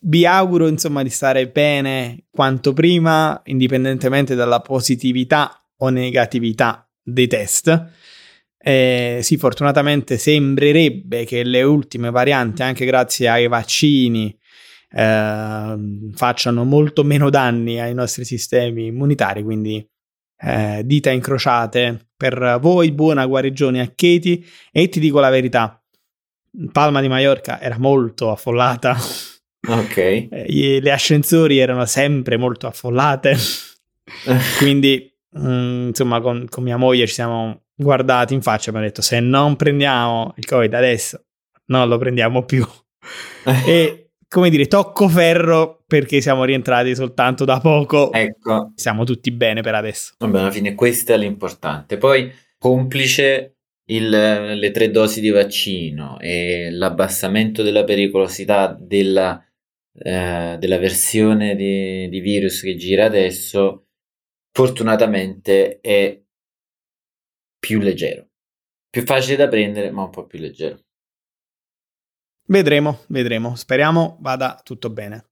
Vi 0.03 0.27
auguro 0.27 0.67
insomma 0.67 1.03
di 1.03 1.11
stare 1.11 1.49
bene 1.49 2.27
quanto 2.31 2.73
prima, 2.73 3.41
indipendentemente 3.45 4.35
dalla 4.35 4.61
positività 4.61 5.65
o 5.79 5.89
negatività 5.89 6.91
dei 7.01 7.29
test. 7.29 7.93
Eh, 8.67 9.21
sì, 9.23 9.37
fortunatamente 9.37 10.19
sembrerebbe 10.19 11.25
che 11.25 11.45
le 11.45 11.63
ultime 11.63 12.11
varianti, 12.11 12.65
anche 12.65 12.85
grazie 12.85 13.29
ai 13.29 13.47
vaccini, 13.47 14.37
eh, 14.91 15.77
facciano 16.13 16.65
molto 16.65 17.05
meno 17.05 17.31
danni 17.31 17.79
ai 17.79 17.95
nostri 17.95 18.25
sistemi 18.25 18.87
immunitari, 18.87 19.45
quindi 19.45 19.89
eh, 20.41 20.83
dita 20.85 21.11
incrociate 21.11 22.09
per 22.17 22.59
voi, 22.61 22.91
buona 22.91 23.25
guarigione 23.25 23.81
a 23.81 23.87
Katie 23.87 24.43
e 24.73 24.89
ti 24.89 24.99
dico 24.99 25.21
la 25.21 25.31
verità, 25.31 25.81
Palma 26.73 27.01
di 27.01 27.07
Mallorca 27.07 27.61
era 27.61 27.79
molto 27.79 28.33
affollata. 28.33 28.97
Ok. 29.69 29.97
Eh, 29.97 30.81
le 30.81 30.91
ascensori 30.91 31.59
erano 31.59 31.85
sempre 31.87 32.37
molto 32.37 32.67
affollate. 32.67 33.37
quindi, 34.59 35.09
mh, 35.31 35.49
mm, 35.49 35.87
insomma, 35.87 36.21
con, 36.21 36.49
con, 36.49 36.65
mia 36.65 36.77
moglie 36.77 37.07
ci 37.07 37.15
siamo 37.15 37.66
guardati 37.77 38.35
in 38.35 38.43
faccia 38.43 38.67
e 38.67 38.69
abbiamo 38.71 38.87
detto: 38.87 39.03
se 39.03 39.21
non 39.21 39.57
prendiamo 39.57 40.33
il 40.37 40.47
Covid 40.47 40.73
adesso, 40.75 41.25
non 41.67 41.89
lo 41.89 41.99
prendiamo 41.99 42.45
più. 42.45 42.67
e 43.67 44.11
come 44.29 44.51
dire, 44.51 44.67
tocco 44.67 45.09
ferro 45.09 45.85
perché 45.87 46.21
siamo 46.21 46.45
rientrati 46.45 46.95
soltanto 46.95 47.45
da 47.45 47.61
poco. 47.61 48.13
Ecco. 48.13 48.73
Siamo 48.75 49.05
tutti 49.05 49.31
bene 49.31 49.63
per 49.63 49.75
adesso. 49.75 50.15
Vabbè, 50.19 50.39
alla 50.39 50.51
fine 50.51 50.75
questo 50.75 51.13
è 51.13 51.17
l'importante. 51.17 51.97
Poi, 51.97 52.33
complice 52.59 53.59
il, 53.87 54.09
le 54.09 54.71
tre 54.73 54.91
dosi 54.91 55.21
di 55.21 55.31
vaccino 55.31 56.19
e 56.19 56.71
l'abbassamento 56.71 57.63
della 57.63 57.85
pericolosità 57.85 58.77
della, 58.79 59.43
eh, 59.93 60.57
della 60.59 60.79
versione 60.79 61.55
di, 61.55 62.09
di 62.09 62.21
virus 62.21 62.63
che 62.63 62.75
gira 62.75 63.05
adesso, 63.05 63.87
fortunatamente 64.53 65.79
è 65.81 66.21
più 67.67 67.81
leggero. 67.81 68.29
Più 68.89 69.05
facile 69.05 69.35
da 69.35 69.49
prendere, 69.49 69.91
ma 69.91 70.05
un 70.05 70.11
po' 70.11 70.25
più 70.25 70.39
leggero. 70.39 70.79
Vedremo, 72.47 73.01
vedremo. 73.09 73.57
Speriamo 73.57 74.19
vada 74.21 74.61
tutto 74.63 74.89
bene. 74.89 75.31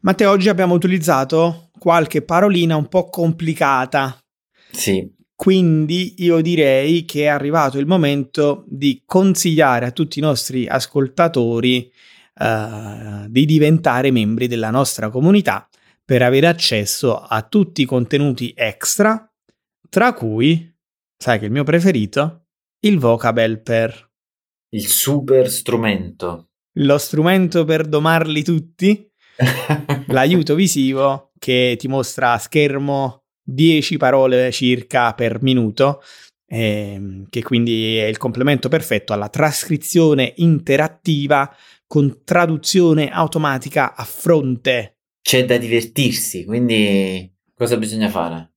Matteo, 0.00 0.30
oggi 0.30 0.48
abbiamo 0.48 0.74
utilizzato 0.74 1.70
qualche 1.78 2.22
parolina 2.22 2.74
un 2.74 2.88
po' 2.88 3.08
complicata. 3.08 4.18
Sì. 4.72 5.08
Quindi 5.32 6.24
io 6.24 6.40
direi 6.40 7.04
che 7.04 7.22
è 7.22 7.28
arrivato 7.28 7.78
il 7.78 7.86
momento 7.86 8.64
di 8.66 9.02
consigliare 9.06 9.86
a 9.86 9.92
tutti 9.92 10.18
i 10.18 10.22
nostri 10.22 10.66
ascoltatori 10.66 11.90
uh, 12.34 13.28
di 13.28 13.46
diventare 13.46 14.10
membri 14.10 14.48
della 14.48 14.70
nostra 14.70 15.08
comunità 15.08 15.68
per 16.04 16.22
avere 16.22 16.48
accesso 16.48 17.16
a 17.16 17.42
tutti 17.42 17.82
i 17.82 17.86
contenuti 17.86 18.52
extra, 18.56 19.32
tra 19.88 20.12
cui, 20.12 20.70
sai 21.22 21.38
che 21.38 21.44
il 21.44 21.50
mio 21.50 21.64
preferito, 21.64 22.46
il 22.80 22.98
vocabel 22.98 23.60
per 23.60 24.08
il 24.70 24.86
super 24.86 25.50
strumento. 25.50 26.48
Lo 26.78 26.96
strumento 26.96 27.64
per 27.64 27.86
domarli 27.86 28.42
tutti. 28.42 29.06
L'aiuto 30.06 30.54
visivo 30.54 31.32
che 31.38 31.76
ti 31.78 31.88
mostra 31.88 32.32
a 32.32 32.38
schermo 32.38 33.24
10 33.42 33.96
parole 33.98 34.50
circa 34.50 35.12
per 35.12 35.42
minuto, 35.42 36.02
ehm, 36.46 37.26
che 37.28 37.42
quindi 37.42 37.96
è 37.96 38.04
il 38.04 38.16
complemento 38.16 38.68
perfetto 38.68 39.12
alla 39.12 39.28
trascrizione 39.28 40.32
interattiva 40.36 41.54
con 41.86 42.22
traduzione 42.24 43.10
automatica 43.10 43.94
a 43.94 44.04
fronte. 44.04 45.00
C'è 45.20 45.44
da 45.44 45.58
divertirsi, 45.58 46.44
quindi 46.44 47.30
cosa 47.54 47.76
bisogna 47.76 48.08
fare? 48.08 48.52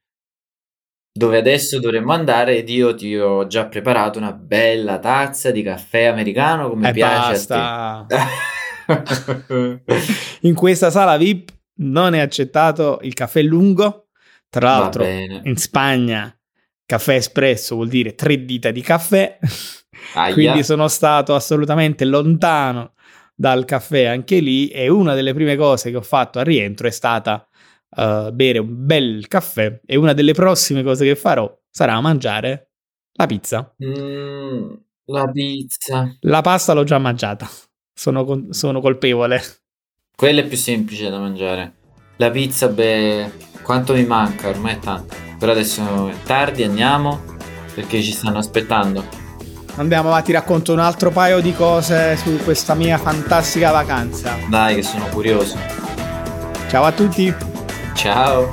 dove 1.12 1.36
adesso 1.36 1.78
dovremmo 1.78 2.12
andare 2.12 2.56
ed 2.56 2.70
io 2.70 2.94
ti 2.94 3.14
ho 3.16 3.46
già 3.46 3.66
preparato 3.66 4.18
una 4.18 4.32
bella 4.32 4.98
tazza 4.98 5.50
di 5.50 5.62
caffè 5.62 6.04
americano 6.04 6.70
come 6.70 6.88
eh 6.88 6.92
piace 6.92 7.32
basta. 7.32 7.98
a 7.98 8.06
te. 8.06 9.82
in 10.40 10.54
questa 10.54 10.90
sala 10.90 11.18
VIP 11.18 11.50
non 11.74 12.14
è 12.14 12.20
accettato 12.20 12.98
il 13.02 13.12
caffè 13.12 13.42
lungo, 13.42 14.08
tra 14.48 14.78
l'altro 14.78 15.04
in 15.04 15.56
Spagna 15.56 16.34
caffè 16.84 17.14
espresso 17.14 17.74
vuol 17.76 17.88
dire 17.88 18.14
tre 18.14 18.44
dita 18.44 18.70
di 18.70 18.80
caffè, 18.80 19.38
Aia. 20.14 20.32
quindi 20.32 20.62
sono 20.62 20.88
stato 20.88 21.34
assolutamente 21.34 22.04
lontano 22.04 22.94
dal 23.34 23.64
caffè 23.64 24.04
anche 24.04 24.40
lì 24.40 24.68
e 24.68 24.88
una 24.88 25.14
delle 25.14 25.32
prime 25.32 25.56
cose 25.56 25.90
che 25.90 25.96
ho 25.96 26.02
fatto 26.02 26.38
al 26.38 26.44
rientro 26.44 26.86
è 26.86 26.90
stata 26.90 27.46
uh, 27.96 28.32
bere 28.32 28.58
un 28.58 28.86
bel 28.86 29.26
caffè 29.28 29.80
e 29.84 29.96
una 29.96 30.12
delle 30.12 30.32
prossime 30.32 30.82
cose 30.82 31.04
che 31.04 31.16
farò 31.16 31.50
sarà 31.70 32.00
mangiare 32.00 32.70
la 33.14 33.26
pizza. 33.26 33.74
Mm, 33.84 34.72
la 35.06 35.30
pizza. 35.30 36.16
La 36.20 36.40
pasta 36.40 36.72
l'ho 36.72 36.84
già 36.84 36.98
mangiata, 36.98 37.48
sono, 37.92 38.24
con- 38.24 38.52
sono 38.52 38.80
colpevole. 38.80 39.40
Quella 40.14 40.40
è 40.40 40.46
più 40.46 40.56
semplice 40.56 41.10
da 41.10 41.18
mangiare. 41.18 41.74
La 42.16 42.30
pizza, 42.30 42.68
beh, 42.68 43.30
quanto 43.62 43.94
mi 43.94 44.04
manca, 44.04 44.48
ormai 44.48 44.74
è 44.74 44.78
tanto. 44.78 45.16
Però 45.38 45.52
adesso 45.52 46.08
è 46.08 46.14
tardi, 46.24 46.62
andiamo, 46.62 47.20
perché 47.74 48.00
ci 48.00 48.12
stanno 48.12 48.38
aspettando. 48.38 49.20
Andiamo 49.76 50.08
avanti, 50.08 50.32
racconto 50.32 50.72
un 50.72 50.78
altro 50.78 51.10
paio 51.10 51.40
di 51.40 51.54
cose 51.54 52.16
su 52.16 52.36
questa 52.44 52.74
mia 52.74 52.98
fantastica 52.98 53.70
vacanza. 53.70 54.36
Dai, 54.48 54.76
che 54.76 54.82
sono 54.82 55.06
curioso. 55.06 55.56
Ciao 56.68 56.84
a 56.84 56.92
tutti! 56.92 57.51
Chao. 57.94 58.52